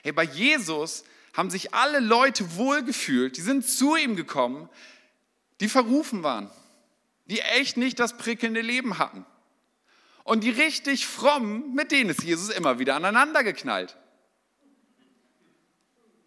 Hey, 0.03 0.13
bei 0.13 0.25
Jesus 0.25 1.05
haben 1.33 1.51
sich 1.51 1.75
alle 1.75 2.01
Leute 2.01 2.57
wohlgefühlt, 2.57 3.37
die 3.37 3.41
sind 3.41 3.67
zu 3.67 3.97
ihm 3.97 4.17
gekommen, 4.17 4.69
die 5.61 5.69
verrufen 5.69 6.23
waren 6.23 6.51
die 7.31 7.41
echt 7.41 7.77
nicht 7.77 8.01
das 8.01 8.17
prickelnde 8.17 8.61
Leben 8.61 8.99
hatten. 8.99 9.25
Und 10.25 10.45
die 10.45 10.51
richtig 10.51 11.07
frommen, 11.07 11.75
mit 11.75 11.93
denen 11.93 12.11
ist 12.11 12.23
Jesus 12.23 12.51
immer 12.51 12.79
wieder 12.79 12.97
aneinander 12.97 13.43
geknallt. 13.45 13.97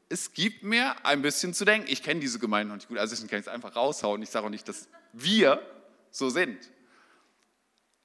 Es 0.10 0.34
gibt 0.34 0.64
mir 0.64 0.96
ein 1.06 1.22
bisschen 1.22 1.54
zu 1.54 1.66
denken. 1.66 1.88
Ich 1.90 2.04
kenne 2.04 2.20
diese 2.20 2.40
Gemeinde 2.40 2.70
noch 2.70 2.76
nicht 2.76 2.88
gut, 2.88 2.98
also 2.98 3.14
ich 3.14 3.30
kann 3.30 3.40
es 3.40 3.48
einfach 3.48 3.76
raushauen. 3.76 4.22
Ich 4.24 4.30
sage 4.30 4.46
auch 4.46 4.50
nicht, 4.50 4.68
dass 4.68 4.88
wir 5.12 5.62
so 6.10 6.30
sind. 6.30 6.58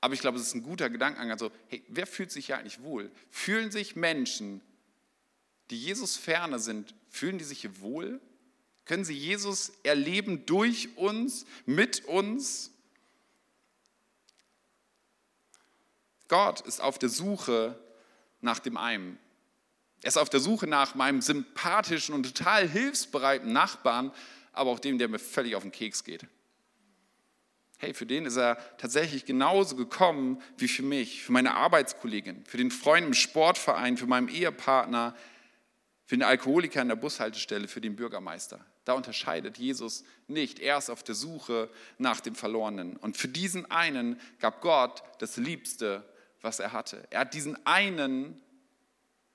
Aber 0.00 0.14
ich 0.14 0.20
glaube, 0.20 0.38
es 0.38 0.46
ist 0.46 0.54
ein 0.54 0.62
guter 0.62 0.90
Gedankengang. 0.90 1.30
Also, 1.30 1.50
hey, 1.68 1.84
wer 1.88 2.06
fühlt 2.06 2.30
sich 2.30 2.48
ja 2.48 2.58
eigentlich 2.58 2.82
wohl? 2.82 3.10
Fühlen 3.30 3.70
sich 3.70 3.96
Menschen, 3.96 4.60
die 5.70 5.78
Jesus 5.78 6.16
ferne 6.16 6.58
sind, 6.58 6.94
fühlen 7.10 7.38
die 7.38 7.44
sich 7.44 7.60
hier 7.62 7.80
wohl? 7.80 8.20
Können 8.84 9.04
sie 9.04 9.14
Jesus 9.14 9.72
erleben 9.82 10.46
durch 10.46 10.96
uns, 10.96 11.46
mit 11.66 12.04
uns? 12.06 12.70
Gott 16.28 16.60
ist 16.62 16.80
auf 16.80 16.98
der 16.98 17.08
Suche 17.08 17.78
nach 18.40 18.60
dem 18.60 18.76
einen. 18.76 19.18
Er 20.02 20.08
ist 20.08 20.16
auf 20.16 20.30
der 20.30 20.40
Suche 20.40 20.66
nach 20.66 20.94
meinem 20.94 21.20
sympathischen 21.20 22.14
und 22.14 22.22
total 22.22 22.68
hilfsbereiten 22.68 23.52
Nachbarn, 23.52 24.12
aber 24.52 24.70
auch 24.70 24.78
dem, 24.78 24.98
der 24.98 25.08
mir 25.08 25.18
völlig 25.18 25.56
auf 25.56 25.62
den 25.62 25.72
Keks 25.72 26.04
geht. 26.04 26.26
Hey, 27.80 27.94
für 27.94 28.06
den 28.06 28.26
ist 28.26 28.36
er 28.36 28.56
tatsächlich 28.76 29.24
genauso 29.24 29.76
gekommen 29.76 30.42
wie 30.56 30.66
für 30.66 30.82
mich, 30.82 31.22
für 31.22 31.30
meine 31.30 31.54
Arbeitskollegin, 31.54 32.44
für 32.44 32.56
den 32.56 32.72
Freund 32.72 33.06
im 33.06 33.14
Sportverein, 33.14 33.96
für 33.96 34.08
meinen 34.08 34.28
Ehepartner, 34.28 35.14
für 36.04 36.16
den 36.16 36.24
Alkoholiker 36.24 36.82
in 36.82 36.88
der 36.88 36.96
Bushaltestelle, 36.96 37.68
für 37.68 37.80
den 37.80 37.94
Bürgermeister. 37.94 38.58
Da 38.84 38.94
unterscheidet 38.94 39.58
Jesus 39.58 40.02
nicht. 40.26 40.58
Er 40.58 40.78
ist 40.78 40.90
auf 40.90 41.04
der 41.04 41.14
Suche 41.14 41.70
nach 41.98 42.20
dem 42.20 42.34
Verlorenen. 42.34 42.96
Und 42.96 43.16
für 43.16 43.28
diesen 43.28 43.70
einen 43.70 44.20
gab 44.40 44.60
Gott 44.60 45.02
das 45.20 45.36
Liebste, 45.36 46.02
was 46.40 46.58
er 46.58 46.72
hatte. 46.72 47.06
Er 47.10 47.20
hat 47.20 47.34
diesen 47.34 47.64
einen, 47.64 48.40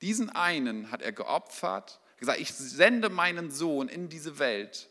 diesen 0.02 0.30
einen 0.30 0.92
hat 0.92 1.02
er 1.02 1.14
geopfert, 1.14 2.02
gesagt, 2.18 2.42
ich 2.42 2.52
sende 2.54 3.10
meinen 3.10 3.52
Sohn 3.52 3.88
in 3.88 4.10
diese 4.10 4.40
Welt, 4.40 4.90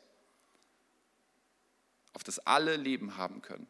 auf 2.12 2.25
das 2.25 2.38
alle 2.40 2.77
Leben 2.77 3.16
haben 3.16 3.42
können. 3.42 3.66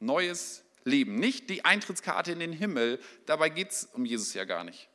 Neues 0.00 0.64
Leben, 0.84 1.14
nicht 1.14 1.48
die 1.48 1.64
Eintrittskarte 1.64 2.32
in 2.32 2.40
den 2.40 2.52
Himmel. 2.52 3.00
Dabei 3.26 3.48
geht 3.48 3.70
es 3.70 3.84
um 3.84 4.04
Jesus 4.04 4.34
ja 4.34 4.44
gar 4.44 4.64
nicht. 4.64 4.88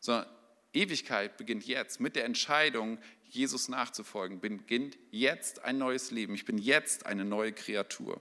Sondern 0.00 0.26
Ewigkeit 0.72 1.36
beginnt 1.36 1.66
jetzt 1.66 2.00
mit 2.00 2.16
der 2.16 2.24
Entscheidung, 2.24 2.98
Jesus 3.28 3.68
nachzufolgen. 3.68 4.40
Beginnt 4.40 4.98
jetzt 5.10 5.62
ein 5.64 5.78
neues 5.78 6.10
Leben. 6.10 6.34
Ich 6.34 6.44
bin 6.44 6.58
jetzt 6.58 7.06
eine 7.06 7.24
neue 7.24 7.52
Kreatur. 7.52 8.20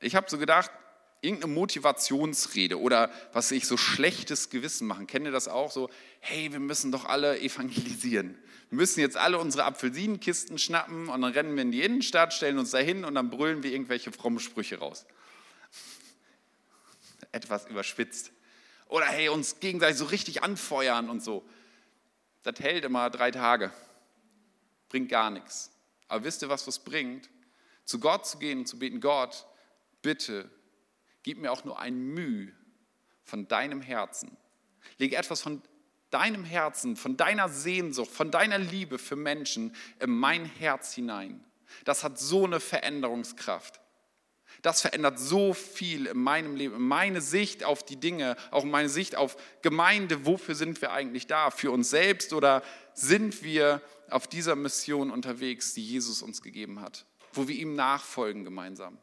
Ich 0.00 0.14
habe 0.14 0.28
so 0.28 0.38
gedacht, 0.38 0.70
irgendeine 1.20 1.52
Motivationsrede 1.54 2.80
oder 2.80 3.10
was 3.32 3.50
ich 3.50 3.66
so 3.66 3.76
schlechtes 3.76 4.50
Gewissen 4.50 4.86
machen. 4.86 5.06
Kennt 5.06 5.26
ihr 5.26 5.32
das 5.32 5.48
auch 5.48 5.70
so? 5.70 5.90
Hey, 6.20 6.52
wir 6.52 6.60
müssen 6.60 6.92
doch 6.92 7.04
alle 7.04 7.40
evangelisieren. 7.40 8.38
Wir 8.70 8.76
müssen 8.76 9.00
jetzt 9.00 9.16
alle 9.16 9.38
unsere 9.38 9.64
Apfelsinenkisten 9.64 10.58
schnappen 10.58 11.08
und 11.08 11.22
dann 11.22 11.32
rennen 11.32 11.54
wir 11.54 11.62
in 11.62 11.72
die 11.72 11.82
Innenstadt, 11.82 12.32
stellen 12.32 12.58
uns 12.58 12.70
da 12.70 12.78
hin 12.78 13.04
und 13.04 13.14
dann 13.14 13.30
brüllen 13.30 13.62
wir 13.62 13.72
irgendwelche 13.72 14.12
frommen 14.12 14.40
Sprüche 14.40 14.78
raus. 14.78 15.06
Etwas 17.32 17.66
überspitzt. 17.66 18.32
Oder 18.88 19.06
hey, 19.06 19.28
uns 19.28 19.60
gegenseitig 19.60 19.98
so 19.98 20.04
richtig 20.06 20.42
anfeuern 20.42 21.10
und 21.10 21.22
so. 21.22 21.44
Das 22.42 22.60
hält 22.60 22.84
immer 22.84 23.10
drei 23.10 23.30
Tage. 23.30 23.72
Bringt 24.88 25.08
gar 25.08 25.30
nichts. 25.30 25.72
Aber 26.08 26.24
wisst 26.24 26.42
ihr, 26.42 26.48
was 26.48 26.66
was 26.66 26.78
bringt? 26.78 27.28
Zu 27.84 27.98
Gott 28.00 28.26
zu 28.26 28.38
gehen 28.38 28.60
und 28.60 28.66
zu 28.66 28.78
beten, 28.78 29.00
Gott, 29.00 29.46
bitte 30.02 30.50
gib 31.26 31.38
mir 31.38 31.50
auch 31.50 31.64
nur 31.64 31.78
ein 31.80 31.98
Mühe 31.98 32.52
von 33.24 33.48
deinem 33.48 33.82
Herzen. 33.82 34.36
Lege 34.96 35.16
etwas 35.16 35.42
von 35.42 35.60
deinem 36.10 36.44
Herzen, 36.44 36.94
von 36.94 37.16
deiner 37.16 37.48
Sehnsucht, 37.48 38.12
von 38.12 38.30
deiner 38.30 38.58
Liebe 38.58 38.96
für 38.96 39.16
Menschen 39.16 39.74
in 39.98 40.10
mein 40.10 40.44
Herz 40.44 40.94
hinein. 40.94 41.44
Das 41.84 42.04
hat 42.04 42.16
so 42.16 42.44
eine 42.44 42.60
Veränderungskraft. 42.60 43.80
Das 44.62 44.80
verändert 44.80 45.18
so 45.18 45.52
viel 45.52 46.06
in 46.06 46.18
meinem 46.18 46.54
Leben, 46.54 46.76
in 46.76 46.82
meine 46.82 47.20
Sicht 47.20 47.64
auf 47.64 47.84
die 47.84 47.96
Dinge, 47.96 48.36
auch 48.52 48.62
in 48.62 48.70
meine 48.70 48.88
Sicht 48.88 49.16
auf 49.16 49.36
Gemeinde. 49.62 50.26
Wofür 50.26 50.54
sind 50.54 50.80
wir 50.80 50.92
eigentlich 50.92 51.26
da? 51.26 51.50
Für 51.50 51.72
uns 51.72 51.90
selbst 51.90 52.34
oder 52.34 52.62
sind 52.94 53.42
wir 53.42 53.82
auf 54.10 54.28
dieser 54.28 54.54
Mission 54.54 55.10
unterwegs, 55.10 55.74
die 55.74 55.84
Jesus 55.84 56.22
uns 56.22 56.40
gegeben 56.40 56.80
hat, 56.80 57.04
wo 57.32 57.48
wir 57.48 57.56
ihm 57.56 57.74
nachfolgen 57.74 58.44
gemeinsam? 58.44 58.98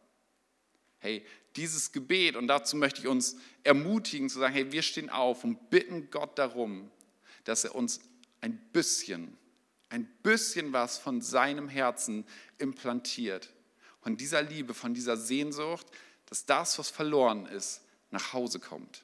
Hey, 1.00 1.26
dieses 1.56 1.92
Gebet, 1.92 2.36
und 2.36 2.48
dazu 2.48 2.76
möchte 2.76 3.02
ich 3.02 3.08
uns 3.08 3.38
ermutigen 3.64 4.30
zu 4.30 4.40
sagen, 4.40 4.54
hey, 4.54 4.72
wir 4.72 4.82
stehen 4.82 5.10
auf 5.10 5.44
und 5.44 5.70
bitten 5.70 6.10
Gott 6.10 6.38
darum, 6.38 6.90
dass 7.44 7.64
er 7.64 7.76
uns 7.76 8.00
ein 8.42 8.58
bisschen, 8.72 9.38
ein 9.90 10.06
bisschen 10.24 10.74
was 10.74 10.98
von 10.98 11.22
seinem 11.22 11.70
Herzen 11.70 12.26
implantiert. 12.58 13.54
Von 14.02 14.18
dieser 14.18 14.42
Liebe, 14.42 14.74
von 14.74 14.94
dieser 14.94 15.16
Sehnsucht, 15.16 15.88
dass 16.26 16.46
das, 16.46 16.78
was 16.80 16.90
verloren 16.90 17.46
ist, 17.46 17.82
nach 18.12 18.34
Hause 18.34 18.60
kommt. 18.60 19.04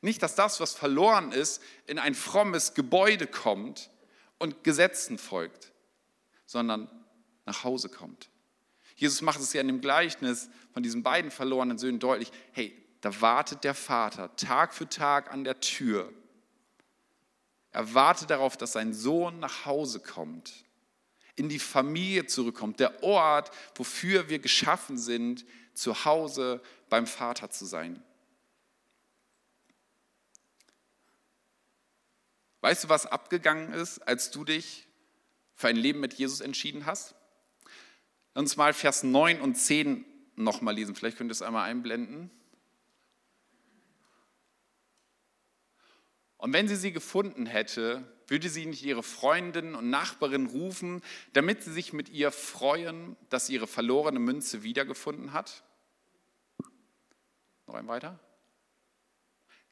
Nicht, 0.00 0.22
dass 0.22 0.34
das, 0.34 0.58
was 0.58 0.74
verloren 0.74 1.32
ist, 1.32 1.62
in 1.86 1.98
ein 1.98 2.14
frommes 2.14 2.74
Gebäude 2.74 3.26
kommt 3.26 3.90
und 4.38 4.64
Gesetzen 4.64 5.18
folgt, 5.18 5.72
sondern 6.46 6.90
nach 7.46 7.62
Hause 7.62 7.88
kommt. 7.88 8.28
Jesus 9.02 9.20
macht 9.20 9.40
es 9.40 9.52
ja 9.52 9.60
in 9.60 9.66
dem 9.66 9.80
Gleichnis 9.80 10.48
von 10.72 10.84
diesen 10.84 11.02
beiden 11.02 11.32
verlorenen 11.32 11.76
Söhnen 11.76 11.98
deutlich, 11.98 12.30
hey, 12.52 12.72
da 13.00 13.20
wartet 13.20 13.64
der 13.64 13.74
Vater 13.74 14.34
Tag 14.36 14.72
für 14.72 14.88
Tag 14.88 15.32
an 15.32 15.42
der 15.42 15.58
Tür. 15.58 16.12
Er 17.72 17.94
wartet 17.94 18.30
darauf, 18.30 18.56
dass 18.56 18.72
sein 18.72 18.94
Sohn 18.94 19.40
nach 19.40 19.66
Hause 19.66 19.98
kommt, 19.98 20.52
in 21.34 21.48
die 21.48 21.58
Familie 21.58 22.26
zurückkommt, 22.26 22.78
der 22.78 23.02
Ort, 23.02 23.50
wofür 23.74 24.28
wir 24.28 24.38
geschaffen 24.38 24.96
sind, 24.96 25.44
zu 25.74 26.04
Hause 26.04 26.62
beim 26.88 27.08
Vater 27.08 27.50
zu 27.50 27.66
sein. 27.66 28.00
Weißt 32.60 32.84
du, 32.84 32.88
was 32.88 33.06
abgegangen 33.06 33.72
ist, 33.72 33.98
als 34.06 34.30
du 34.30 34.44
dich 34.44 34.86
für 35.56 35.66
ein 35.66 35.76
Leben 35.76 35.98
mit 35.98 36.14
Jesus 36.14 36.40
entschieden 36.40 36.86
hast? 36.86 37.16
Uns 38.34 38.56
mal 38.56 38.72
Vers 38.72 39.02
9 39.02 39.40
und 39.40 39.56
10 39.56 40.04
nochmal 40.36 40.74
lesen. 40.74 40.94
Vielleicht 40.94 41.18
könnt 41.18 41.30
ihr 41.30 41.32
es 41.32 41.42
einmal 41.42 41.68
einblenden. 41.68 42.30
Und 46.38 46.52
wenn 46.52 46.66
sie 46.66 46.76
sie 46.76 46.92
gefunden 46.92 47.46
hätte, 47.46 48.04
würde 48.26 48.48
sie 48.48 48.66
nicht 48.66 48.82
ihre 48.82 49.02
Freundin 49.02 49.74
und 49.74 49.90
Nachbarin 49.90 50.46
rufen, 50.46 51.02
damit 51.34 51.62
sie 51.62 51.72
sich 51.72 51.92
mit 51.92 52.08
ihr 52.08 52.32
freuen, 52.32 53.16
dass 53.28 53.46
sie 53.46 53.54
ihre 53.54 53.66
verlorene 53.66 54.18
Münze 54.18 54.62
wiedergefunden 54.62 55.32
hat? 55.32 55.62
Noch 57.66 57.74
ein 57.74 57.86
weiter. 57.86 58.18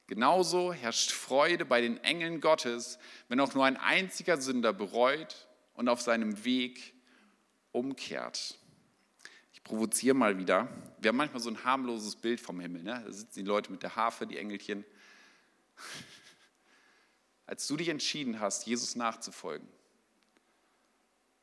Genauso 0.07 0.73
herrscht 0.73 1.12
Freude 1.12 1.64
bei 1.64 1.81
den 1.81 1.96
Engeln 2.05 2.40
Gottes, 2.40 2.99
wenn 3.29 3.40
auch 3.40 3.55
nur 3.55 3.64
ein 3.64 3.77
einziger 3.77 4.40
Sünder 4.40 4.73
bereut 4.73 5.49
und 5.75 5.88
auf 5.88 6.01
seinem 6.01 6.44
Weg 6.44 6.94
umkehrt. 7.73 8.59
Ich 9.53 9.63
provoziere 9.63 10.15
mal 10.15 10.39
wieder. 10.39 10.69
Wir 10.99 11.09
haben 11.09 11.17
manchmal 11.17 11.41
so 11.41 11.51
ein 11.51 11.65
harmloses 11.65 12.17
Bild 12.17 12.41
vom 12.41 12.61
Himmel. 12.61 12.83
Ne? 12.83 13.03
Da 13.05 13.13
sitzen 13.13 13.41
die 13.41 13.47
Leute 13.47 13.71
mit 13.71 13.83
der 13.83 13.97
Harfe, 13.97 14.27
die 14.27 14.39
Engelchen. 14.39 14.85
Als 17.47 17.67
du 17.67 17.77
dich 17.77 17.89
entschieden 17.89 18.41
hast, 18.41 18.67
Jesus 18.67 18.97
nachzufolgen, 18.97 19.69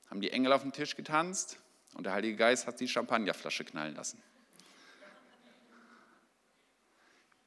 haben 0.09 0.21
die 0.21 0.31
Engel 0.31 0.53
auf 0.53 0.61
den 0.61 0.71
Tisch 0.71 0.95
getanzt 0.95 1.59
und 1.95 2.05
der 2.05 2.13
Heilige 2.13 2.37
Geist 2.37 2.65
hat 2.65 2.79
die 2.79 2.87
Champagnerflasche 2.87 3.65
knallen 3.65 3.95
lassen. 3.95 4.21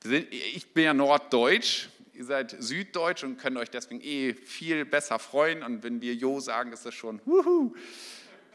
Ich 0.04 0.72
bin 0.72 0.84
ja 0.84 0.94
norddeutsch, 0.94 1.88
ihr 2.14 2.24
seid 2.24 2.56
süddeutsch 2.58 3.22
und 3.22 3.36
könnt 3.38 3.56
euch 3.58 3.70
deswegen 3.70 4.00
eh 4.00 4.34
viel 4.34 4.84
besser 4.84 5.18
freuen. 5.18 5.62
Und 5.62 5.82
wenn 5.82 6.00
wir 6.00 6.14
Jo 6.14 6.40
sagen, 6.40 6.72
ist 6.72 6.86
das 6.86 6.94
schon, 6.94 7.20
wuhu, 7.26 7.74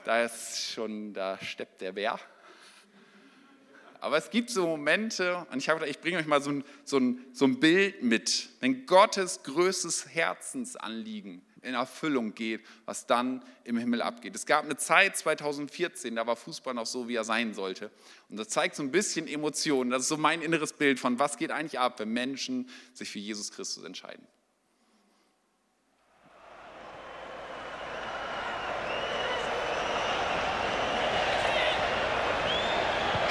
da 0.06 0.24
ist 0.24 0.72
schon, 0.72 1.14
da 1.14 1.38
steppt 1.40 1.82
der 1.82 1.92
Bär. 1.92 2.20
Aber 4.00 4.18
es 4.18 4.30
gibt 4.30 4.52
so 4.52 4.68
Momente, 4.68 5.48
und 5.52 5.58
ich 5.58 5.68
ich 5.68 6.00
bringe 6.00 6.20
euch 6.20 6.28
mal 6.28 6.42
so 6.42 6.52
ein, 6.52 6.64
so, 6.84 7.00
ein, 7.00 7.26
so 7.34 7.46
ein 7.46 7.60
Bild 7.60 8.04
mit, 8.04 8.50
wenn 8.60 8.86
Gottes 8.86 9.42
größtes 9.42 10.14
Herzensanliegen 10.14 11.42
in 11.64 11.74
Erfüllung 11.74 12.36
geht, 12.36 12.64
was 12.86 13.08
dann 13.08 13.44
im 13.64 13.78
Himmel 13.78 14.04
abgeht. 14.04 14.36
Es 14.36 14.46
gab 14.46 14.64
eine 14.64 14.78
Zeit 14.78 15.18
2014, 15.18 16.16
da 16.16 16.28
war 16.28 16.36
Fußball 16.36 16.76
noch 16.76 16.86
so, 16.86 17.08
wie 17.08 17.16
er 17.16 17.24
sein 17.24 17.56
sollte. 17.56 17.90
Und 18.30 18.38
das 18.38 18.50
zeigt 18.50 18.76
so 18.76 18.84
ein 18.84 18.92
bisschen 18.92 19.28
Emotionen. 19.28 19.90
Das 19.90 20.04
ist 20.04 20.10
so 20.10 20.18
mein 20.18 20.44
inneres 20.44 20.74
Bild 20.74 21.00
von, 21.00 21.18
was 21.18 21.38
geht 21.38 21.50
eigentlich 21.50 21.80
ab, 21.80 22.00
wenn 22.00 22.10
Menschen 22.10 22.70
sich 22.94 23.10
für 23.10 23.18
Jesus 23.18 23.52
Christus 23.52 23.84
entscheiden. 23.84 24.28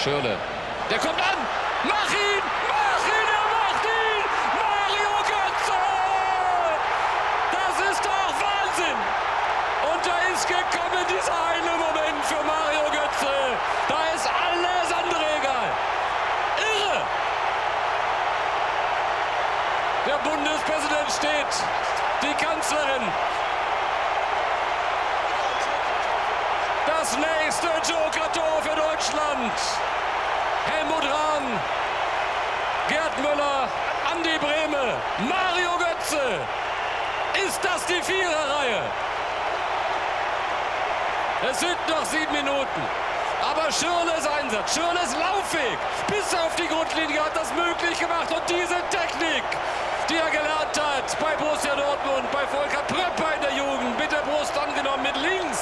Schirle. 0.04 0.36
Der 0.90 0.98
kommt 0.98 1.18
an. 1.18 1.38
Mach 1.84 2.12
ihn! 2.12 2.42
Mach 2.68 3.04
ihn! 3.08 3.28
Er 3.40 3.46
macht 3.56 3.84
ihn! 3.88 4.24
Mario 4.52 5.14
Götze! 5.32 5.80
Das 7.56 7.90
ist 7.90 8.04
doch 8.04 8.32
Wahnsinn! 8.44 9.00
Und 9.88 10.04
da 10.04 10.16
ist 10.34 10.46
gekommen 10.46 11.06
dieser 11.08 11.32
eine 11.32 11.72
Moment 11.80 12.20
für 12.28 12.44
Mario 12.44 12.84
Götze. 12.92 13.32
Da 13.88 14.00
ist 14.14 14.28
alles 14.28 14.92
andere 14.92 15.24
egal. 15.40 15.72
Irre! 16.60 17.00
Der 20.04 20.18
Bundespräsident 20.28 21.10
steht. 21.16 21.52
Die 22.20 22.44
Kanzlerin. 22.44 23.08
Das 27.04 27.18
nächste 27.18 27.66
Joker-Tor 27.92 28.62
für 28.62 28.74
Deutschland. 28.74 29.52
Helmut 30.64 31.04
Rahn, 31.04 31.60
Gerd 32.88 33.18
Müller, 33.18 33.68
Andi 34.10 34.38
Brehme, 34.38 34.94
Mario 35.28 35.76
Götze. 35.76 36.40
Ist 37.46 37.62
das 37.62 37.84
die 37.84 38.00
Viererreihe? 38.00 38.80
Es 41.50 41.60
sind 41.60 41.76
noch 41.90 42.06
sieben 42.06 42.32
Minuten. 42.32 42.82
Aber 43.52 43.70
Schirles 43.70 44.26
Einsatz, 44.26 44.72
Schirles 44.72 45.12
Laufweg 45.12 45.76
bis 46.08 46.34
auf 46.34 46.56
die 46.56 46.66
Grundlinie 46.66 47.22
hat 47.22 47.36
das 47.36 47.52
möglich 47.52 48.00
gemacht. 48.00 48.32
Und 48.32 48.48
diese 48.48 48.80
Technik, 48.88 49.44
die 50.08 50.16
er 50.16 50.30
gelernt 50.30 50.80
hat 50.80 51.20
bei 51.20 51.36
Borussia 51.36 51.76
Dortmund, 51.76 52.32
bei 52.32 52.46
Volker 52.46 52.82
Pröpper 52.88 53.34
in 53.36 53.42
der 53.42 53.52
Jugend, 53.52 53.98
mit 53.98 54.10
der 54.10 54.24
Brust 54.24 54.56
angenommen, 54.56 55.02
mit 55.02 55.16
links, 55.16 55.53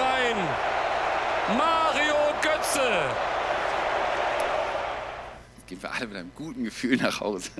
rein. 0.00 0.36
Mario 1.56 2.14
Götze 2.42 3.14
gehen 5.66 5.82
wir 5.82 5.92
alle 5.92 6.06
mit 6.06 6.16
einem 6.16 6.32
guten 6.34 6.64
Gefühl 6.64 6.96
nach 6.96 7.20
Hause. 7.20 7.50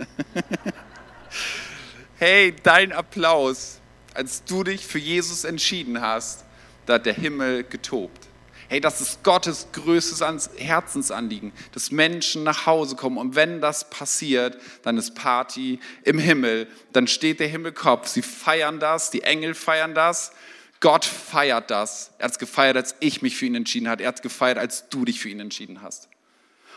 hey, 2.19 2.57
dein 2.63 2.93
Applaus 2.93 3.81
als 4.19 4.43
du 4.43 4.65
dich 4.65 4.85
für 4.85 4.99
Jesus 4.99 5.45
entschieden 5.45 6.01
hast, 6.01 6.45
da 6.87 6.95
hat 6.95 7.07
der 7.07 7.15
Himmel 7.15 7.63
getobt. 7.63 8.27
Hey, 8.69 8.81
das 8.81 9.01
ist 9.01 9.23
Gottes 9.23 9.69
größtes 9.73 10.51
Herzensanliegen, 10.57 11.53
dass 11.73 11.93
Menschen 11.93 12.43
nach 12.43 12.67
Hause 12.67 12.97
kommen. 12.97 13.17
Und 13.17 13.37
wenn 13.37 13.61
das 13.61 13.89
passiert, 13.89 14.59
dann 14.83 14.99
ist 14.99 15.15
Party 15.15 15.79
im 16.03 16.19
Himmel. 16.19 16.67
Dann 16.93 17.07
steht 17.07 17.39
der 17.39 17.47
Himmelkopf. 17.47 18.09
Sie 18.09 18.23
feiern 18.23 18.81
das, 18.81 19.13
die 19.13 19.23
Engel 19.23 19.55
feiern 19.55 19.95
das. 19.95 20.33
Gott 20.81 21.05
feiert 21.05 21.71
das. 21.71 22.13
Er 22.19 22.25
hat 22.25 22.33
es 22.33 22.39
gefeiert, 22.39 22.77
als 22.77 22.95
ich 23.01 23.23
mich 23.23 23.37
für 23.37 23.47
ihn 23.47 23.55
entschieden 23.55 23.89
habe. 23.89 24.03
Er 24.03 24.09
hat 24.09 24.17
es 24.17 24.23
gefeiert, 24.23 24.59
als 24.59 24.89
du 24.89 25.05
dich 25.05 25.21
für 25.21 25.29
ihn 25.29 25.41
entschieden 25.41 25.83
hast. 25.83 26.09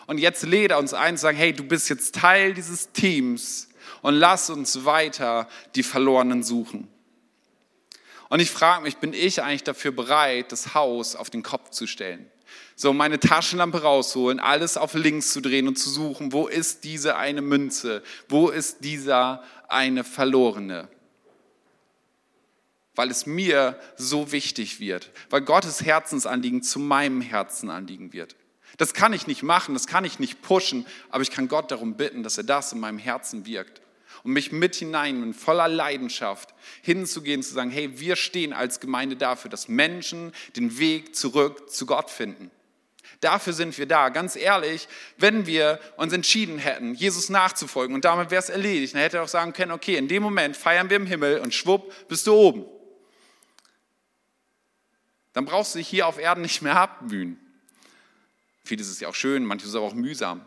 Und 0.07 0.17
jetzt 0.17 0.43
lädt 0.43 0.71
er 0.71 0.79
uns 0.79 0.93
ein, 0.93 1.17
zu 1.17 1.21
sagen, 1.21 1.37
hey, 1.37 1.53
du 1.53 1.63
bist 1.63 1.89
jetzt 1.89 2.15
Teil 2.15 2.53
dieses 2.53 2.91
Teams 2.91 3.69
und 4.01 4.15
lass 4.15 4.49
uns 4.49 4.85
weiter 4.85 5.47
die 5.75 5.83
Verlorenen 5.83 6.43
suchen. 6.43 6.87
Und 8.29 8.39
ich 8.39 8.49
frage 8.49 8.83
mich, 8.83 8.97
bin 8.97 9.13
ich 9.13 9.43
eigentlich 9.43 9.63
dafür 9.63 9.91
bereit, 9.91 10.51
das 10.51 10.73
Haus 10.73 11.15
auf 11.15 11.29
den 11.29 11.43
Kopf 11.43 11.69
zu 11.69 11.85
stellen? 11.85 12.25
So, 12.75 12.93
meine 12.93 13.19
Taschenlampe 13.19 13.83
rausholen, 13.83 14.39
alles 14.39 14.77
auf 14.77 14.93
links 14.93 15.33
zu 15.33 15.41
drehen 15.41 15.67
und 15.67 15.77
zu 15.77 15.89
suchen, 15.89 16.31
wo 16.31 16.47
ist 16.47 16.83
diese 16.83 17.17
eine 17.17 17.41
Münze? 17.41 18.01
Wo 18.27 18.49
ist 18.49 18.83
dieser 18.83 19.43
eine 19.67 20.03
Verlorene? 20.03 20.87
Weil 22.95 23.09
es 23.09 23.25
mir 23.25 23.79
so 23.95 24.31
wichtig 24.31 24.79
wird, 24.79 25.11
weil 25.29 25.41
Gottes 25.41 25.83
Herzensanliegen 25.83 26.61
zu 26.61 26.79
meinem 26.79 27.21
Herzenanliegen 27.21 28.11
wird. 28.11 28.35
Das 28.77 28.93
kann 28.93 29.13
ich 29.13 29.27
nicht 29.27 29.43
machen, 29.43 29.73
das 29.73 29.87
kann 29.87 30.05
ich 30.05 30.19
nicht 30.19 30.41
pushen, 30.41 30.85
aber 31.09 31.23
ich 31.23 31.31
kann 31.31 31.47
Gott 31.47 31.71
darum 31.71 31.95
bitten, 31.95 32.23
dass 32.23 32.37
er 32.37 32.43
das 32.43 32.73
in 32.73 32.79
meinem 32.79 32.97
Herzen 32.97 33.45
wirkt 33.45 33.81
und 34.23 34.33
mich 34.33 34.51
mit 34.51 34.75
hinein 34.75 35.23
in 35.23 35.33
voller 35.33 35.67
Leidenschaft 35.67 36.53
hinzugehen, 36.81 37.43
zu 37.43 37.53
sagen, 37.53 37.71
hey, 37.71 37.99
wir 37.99 38.15
stehen 38.15 38.53
als 38.53 38.79
Gemeinde 38.79 39.15
dafür, 39.15 39.49
dass 39.49 39.67
Menschen 39.67 40.33
den 40.55 40.77
Weg 40.77 41.15
zurück 41.15 41.69
zu 41.69 41.85
Gott 41.85 42.09
finden. 42.09 42.51
Dafür 43.19 43.53
sind 43.53 43.77
wir 43.77 43.85
da. 43.85 44.09
Ganz 44.09 44.35
ehrlich, 44.35 44.87
wenn 45.17 45.45
wir 45.45 45.79
uns 45.97 46.13
entschieden 46.13 46.57
hätten, 46.57 46.95
Jesus 46.95 47.29
nachzufolgen 47.29 47.93
und 47.93 48.05
damit 48.05 48.31
wäre 48.31 48.41
es 48.41 48.49
erledigt, 48.49 48.95
dann 48.95 49.01
hätte 49.01 49.17
er 49.17 49.23
auch 49.23 49.27
sagen 49.27 49.53
können, 49.53 49.71
okay, 49.71 49.95
in 49.95 50.07
dem 50.07 50.23
Moment 50.23 50.57
feiern 50.57 50.89
wir 50.89 50.97
im 50.97 51.05
Himmel 51.05 51.39
und 51.39 51.53
schwupp, 51.53 51.93
bist 52.07 52.25
du 52.25 52.33
oben. 52.33 52.65
Dann 55.33 55.45
brauchst 55.45 55.73
du 55.73 55.79
dich 55.79 55.87
hier 55.87 56.07
auf 56.07 56.19
Erden 56.19 56.41
nicht 56.41 56.61
mehr 56.61 56.77
abmühen. 56.77 57.39
Vieles 58.63 58.89
ist 58.89 59.01
ja 59.01 59.07
auch 59.07 59.15
schön, 59.15 59.45
manches 59.45 59.69
ist 59.69 59.75
aber 59.75 59.85
auch 59.85 59.93
mühsam. 59.93 60.45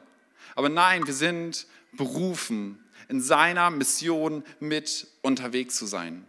Aber 0.54 0.68
nein, 0.68 1.06
wir 1.06 1.14
sind 1.14 1.66
berufen, 1.92 2.78
in 3.08 3.20
seiner 3.20 3.70
Mission 3.70 4.44
mit 4.60 5.06
unterwegs 5.22 5.76
zu 5.76 5.86
sein. 5.86 6.26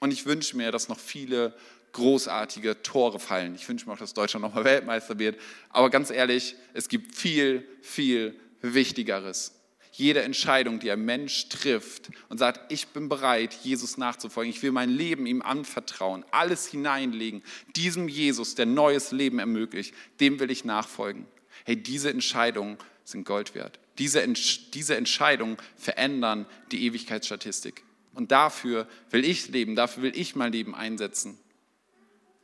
Und 0.00 0.12
ich 0.12 0.26
wünsche 0.26 0.56
mir, 0.56 0.72
dass 0.72 0.88
noch 0.88 0.98
viele 0.98 1.54
großartige 1.92 2.82
Tore 2.82 3.20
fallen. 3.20 3.54
Ich 3.54 3.68
wünsche 3.68 3.86
mir 3.86 3.92
auch, 3.92 3.98
dass 3.98 4.14
Deutschland 4.14 4.42
nochmal 4.42 4.64
Weltmeister 4.64 5.18
wird. 5.18 5.38
Aber 5.68 5.90
ganz 5.90 6.10
ehrlich, 6.10 6.56
es 6.74 6.88
gibt 6.88 7.14
viel, 7.14 7.66
viel 7.82 8.34
Wichtigeres. 8.62 9.52
Jede 9.94 10.22
Entscheidung, 10.22 10.80
die 10.80 10.90
ein 10.90 11.04
Mensch 11.04 11.50
trifft 11.50 12.10
und 12.30 12.38
sagt, 12.38 12.72
ich 12.72 12.88
bin 12.88 13.10
bereit, 13.10 13.52
Jesus 13.62 13.98
nachzufolgen, 13.98 14.50
ich 14.50 14.62
will 14.62 14.72
mein 14.72 14.88
Leben 14.88 15.26
ihm 15.26 15.42
anvertrauen, 15.42 16.24
alles 16.30 16.66
hineinlegen, 16.66 17.42
diesem 17.76 18.08
Jesus, 18.08 18.54
der 18.54 18.64
neues 18.64 19.12
Leben 19.12 19.38
ermöglicht, 19.38 19.94
dem 20.18 20.40
will 20.40 20.50
ich 20.50 20.64
nachfolgen. 20.64 21.26
Hey, 21.64 21.76
diese 21.76 22.08
Entscheidungen 22.08 22.78
sind 23.04 23.26
Gold 23.26 23.54
wert. 23.54 23.78
Diese, 23.98 24.26
diese 24.72 24.96
Entscheidungen 24.96 25.58
verändern 25.76 26.46
die 26.70 26.86
Ewigkeitsstatistik. 26.86 27.84
Und 28.14 28.32
dafür 28.32 28.88
will 29.10 29.24
ich 29.24 29.48
leben, 29.48 29.76
dafür 29.76 30.04
will 30.04 30.16
ich 30.16 30.34
mein 30.34 30.52
Leben 30.52 30.74
einsetzen. 30.74 31.38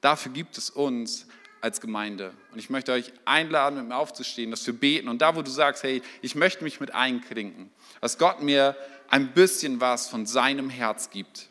Dafür 0.02 0.32
gibt 0.32 0.58
es 0.58 0.70
uns 0.70 1.26
als 1.60 1.80
Gemeinde. 1.80 2.32
Und 2.52 2.58
ich 2.58 2.70
möchte 2.70 2.92
euch 2.92 3.12
einladen, 3.24 3.76
mit 3.76 3.88
mir 3.88 3.96
aufzustehen, 3.96 4.50
dass 4.50 4.66
wir 4.66 4.74
beten. 4.74 5.08
Und 5.08 5.22
da, 5.22 5.36
wo 5.36 5.42
du 5.42 5.50
sagst, 5.50 5.82
hey, 5.82 6.02
ich 6.22 6.34
möchte 6.34 6.64
mich 6.64 6.80
mit 6.80 6.94
einklinken, 6.94 7.70
dass 8.00 8.18
Gott 8.18 8.42
mir 8.42 8.76
ein 9.08 9.32
bisschen 9.32 9.80
was 9.80 10.08
von 10.08 10.26
seinem 10.26 10.70
Herz 10.70 11.10
gibt. 11.10 11.48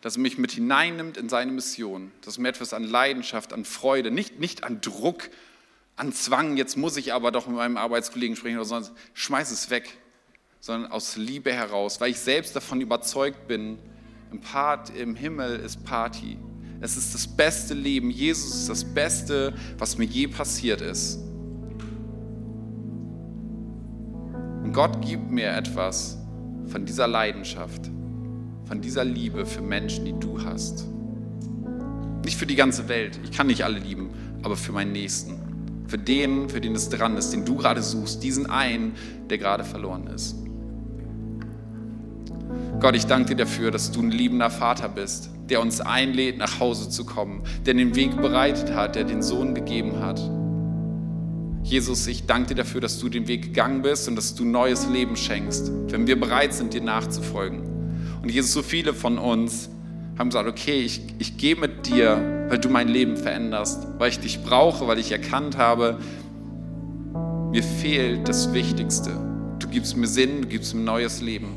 Dass 0.00 0.16
er 0.16 0.22
mich 0.22 0.38
mit 0.38 0.52
hineinnimmt 0.52 1.16
in 1.16 1.28
seine 1.28 1.52
Mission. 1.52 2.12
Dass 2.24 2.38
mir 2.38 2.48
etwas 2.48 2.72
an 2.72 2.84
Leidenschaft, 2.84 3.52
an 3.52 3.64
Freude, 3.64 4.10
nicht, 4.10 4.38
nicht 4.38 4.64
an 4.64 4.80
Druck, 4.80 5.30
an 5.96 6.12
Zwang, 6.12 6.56
jetzt 6.56 6.76
muss 6.76 6.96
ich 6.96 7.12
aber 7.12 7.30
doch 7.30 7.46
mit 7.46 7.56
meinem 7.56 7.76
Arbeitskollegen 7.76 8.36
sprechen 8.36 8.56
oder 8.56 8.64
sonst, 8.64 8.92
schmeiß 9.14 9.50
es 9.50 9.70
weg, 9.70 9.98
sondern 10.58 10.90
aus 10.90 11.16
Liebe 11.16 11.52
heraus, 11.52 12.00
weil 12.00 12.10
ich 12.10 12.18
selbst 12.18 12.56
davon 12.56 12.80
überzeugt 12.80 13.46
bin, 13.46 13.78
im, 14.30 14.40
Part, 14.40 14.90
im 14.90 15.14
Himmel 15.14 15.60
ist 15.60 15.84
Party. 15.84 16.38
Es 16.82 16.96
ist 16.96 17.14
das 17.14 17.26
beste 17.26 17.72
Leben. 17.72 18.10
Jesus 18.10 18.54
ist 18.54 18.68
das 18.68 18.84
Beste, 18.84 19.54
was 19.78 19.96
mir 19.96 20.04
je 20.04 20.26
passiert 20.26 20.80
ist. 20.82 21.18
Und 24.62 24.72
Gott 24.74 25.00
gibt 25.00 25.30
mir 25.30 25.50
etwas 25.56 26.18
von 26.66 26.84
dieser 26.84 27.06
Leidenschaft, 27.06 27.90
von 28.66 28.80
dieser 28.82 29.04
Liebe 29.04 29.46
für 29.46 29.62
Menschen, 29.62 30.04
die 30.04 30.14
du 30.18 30.44
hast. 30.44 30.86
Nicht 32.24 32.36
für 32.36 32.46
die 32.46 32.56
ganze 32.56 32.88
Welt. 32.88 33.18
Ich 33.24 33.32
kann 33.32 33.46
nicht 33.46 33.64
alle 33.64 33.78
lieben, 33.78 34.10
aber 34.42 34.56
für 34.56 34.72
meinen 34.72 34.92
Nächsten 34.92 35.42
für 35.92 35.98
den, 35.98 36.48
für 36.48 36.62
den 36.62 36.74
es 36.74 36.88
dran 36.88 37.18
ist, 37.18 37.34
den 37.34 37.44
du 37.44 37.54
gerade 37.54 37.82
suchst, 37.82 38.22
diesen 38.22 38.46
einen, 38.46 38.94
der 39.28 39.36
gerade 39.36 39.62
verloren 39.62 40.06
ist. 40.06 40.34
Gott, 42.80 42.96
ich 42.96 43.04
danke 43.04 43.36
dir 43.36 43.44
dafür, 43.44 43.70
dass 43.70 43.92
du 43.92 44.00
ein 44.00 44.10
liebender 44.10 44.48
Vater 44.48 44.88
bist, 44.88 45.28
der 45.48 45.60
uns 45.60 45.80
einlädt, 45.80 46.38
nach 46.38 46.60
Hause 46.60 46.88
zu 46.88 47.04
kommen, 47.04 47.42
der 47.66 47.74
den 47.74 47.94
Weg 47.94 48.16
bereitet 48.20 48.74
hat, 48.74 48.96
der 48.96 49.04
den 49.04 49.22
Sohn 49.22 49.54
gegeben 49.54 50.00
hat. 50.00 50.20
Jesus, 51.62 52.06
ich 52.06 52.26
danke 52.26 52.48
dir 52.48 52.54
dafür, 52.56 52.80
dass 52.80 52.98
du 52.98 53.08
den 53.08 53.28
Weg 53.28 53.42
gegangen 53.42 53.82
bist 53.82 54.08
und 54.08 54.16
dass 54.16 54.34
du 54.34 54.44
neues 54.44 54.88
Leben 54.88 55.16
schenkst, 55.16 55.70
wenn 55.88 56.06
wir 56.06 56.18
bereit 56.18 56.52
sind, 56.52 56.74
dir 56.74 56.82
nachzufolgen. 56.82 57.60
Und 58.22 58.30
Jesus, 58.30 58.52
so 58.52 58.62
viele 58.62 58.94
von 58.94 59.18
uns 59.18 59.68
haben 60.18 60.28
gesagt, 60.28 60.48
okay, 60.48 60.80
ich, 60.80 61.00
ich 61.18 61.36
gehe 61.36 61.56
mit 61.56 61.86
dir, 61.86 62.46
weil 62.48 62.58
du 62.58 62.68
mein 62.68 62.88
Leben 62.88 63.16
veränderst, 63.16 63.86
weil 63.98 64.10
ich 64.10 64.20
dich 64.20 64.42
brauche, 64.42 64.86
weil 64.86 64.98
ich 64.98 65.12
erkannt 65.12 65.56
habe, 65.56 65.98
mir 67.52 67.62
fehlt 67.62 68.28
das 68.28 68.52
Wichtigste. 68.52 69.10
Du 69.58 69.68
gibst 69.68 69.96
mir 69.96 70.06
Sinn, 70.06 70.42
du 70.42 70.48
gibst 70.48 70.74
mir 70.74 70.82
neues 70.82 71.20
Leben. 71.20 71.56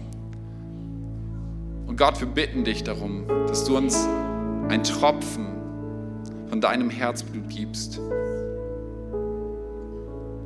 Und 1.95 1.99
Gott, 1.99 2.19
wir 2.19 2.27
bitten 2.27 2.65
dich 2.65 2.83
darum, 2.83 3.25
dass 3.47 3.63
du 3.63 3.77
uns 3.77 4.05
ein 4.67 4.83
Tropfen 4.83 5.45
von 6.49 6.59
deinem 6.59 6.89
Herzblut 6.89 7.47
gibst. 7.47 8.01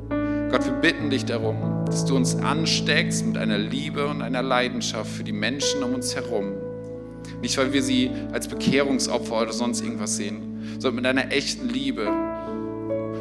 Gott, 0.08 0.64
wir 0.64 0.78
bitten 0.80 1.10
dich 1.10 1.24
darum, 1.24 1.56
dass 1.86 2.04
du 2.04 2.14
uns 2.14 2.36
ansteckst 2.36 3.26
mit 3.26 3.36
einer 3.36 3.58
Liebe 3.58 4.06
und 4.06 4.22
einer 4.22 4.42
Leidenschaft 4.42 5.10
für 5.10 5.24
die 5.24 5.32
Menschen 5.32 5.82
um 5.82 5.94
uns 5.94 6.14
herum 6.14 6.52
nicht, 7.42 7.58
weil 7.58 7.72
wir 7.72 7.82
sie 7.82 8.12
als 8.30 8.46
Bekehrungsopfer 8.46 9.42
oder 9.42 9.52
sonst 9.52 9.80
irgendwas 9.82 10.16
sehen, 10.16 10.76
sondern 10.78 10.94
mit 10.94 11.06
einer 11.06 11.32
echten 11.32 11.68
Liebe. 11.68 12.08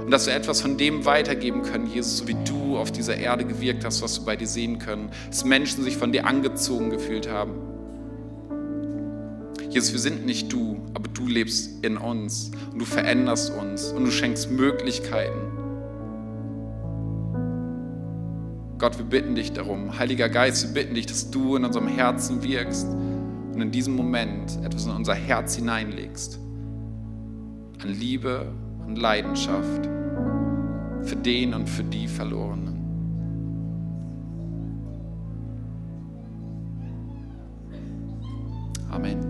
Und 0.05 0.11
dass 0.11 0.27
wir 0.27 0.35
etwas 0.35 0.61
von 0.61 0.77
dem 0.77 1.03
weitergeben 1.03 1.63
können, 1.63 1.87
Jesus, 1.87 2.19
so 2.19 2.27
wie 2.27 2.37
du 2.47 2.77
auf 2.77 2.91
dieser 2.91 3.17
Erde 3.17 3.43
gewirkt 3.43 3.85
hast, 3.85 4.03
was 4.03 4.19
wir 4.19 4.25
bei 4.27 4.35
dir 4.35 4.47
sehen 4.47 4.77
können. 4.77 5.09
Dass 5.29 5.45
Menschen 5.45 5.83
sich 5.83 5.97
von 5.97 6.11
dir 6.11 6.27
angezogen 6.27 6.91
gefühlt 6.91 7.27
haben. 7.27 7.68
Jesus, 9.69 9.93
wir 9.93 9.99
sind 9.99 10.25
nicht 10.25 10.51
du, 10.51 10.81
aber 10.95 11.07
du 11.09 11.27
lebst 11.27 11.85
in 11.85 11.97
uns 11.97 12.51
und 12.71 12.79
du 12.79 12.85
veränderst 12.85 13.53
uns 13.53 13.91
und 13.91 14.03
du 14.03 14.09
schenkst 14.09 14.49
Möglichkeiten. 14.49 15.39
Gott, 18.79 18.97
wir 18.97 19.05
bitten 19.05 19.35
dich 19.35 19.53
darum, 19.53 19.99
Heiliger 19.99 20.27
Geist, 20.27 20.67
wir 20.67 20.73
bitten 20.73 20.95
dich, 20.95 21.05
dass 21.05 21.29
du 21.29 21.55
in 21.55 21.65
unserem 21.65 21.87
Herzen 21.87 22.41
wirkst 22.41 22.87
und 22.87 23.61
in 23.61 23.71
diesem 23.71 23.95
Moment 23.95 24.57
etwas 24.63 24.85
in 24.85 24.91
unser 24.91 25.13
Herz 25.13 25.55
hineinlegst. 25.55 26.39
An 27.83 27.89
Liebe 27.89 28.51
und 28.87 28.95
Leidenschaft 28.95 29.87
für 31.03 31.15
den 31.15 31.53
und 31.53 31.69
für 31.69 31.83
die 31.83 32.07
Verlorenen. 32.07 32.79
Amen. 38.89 39.28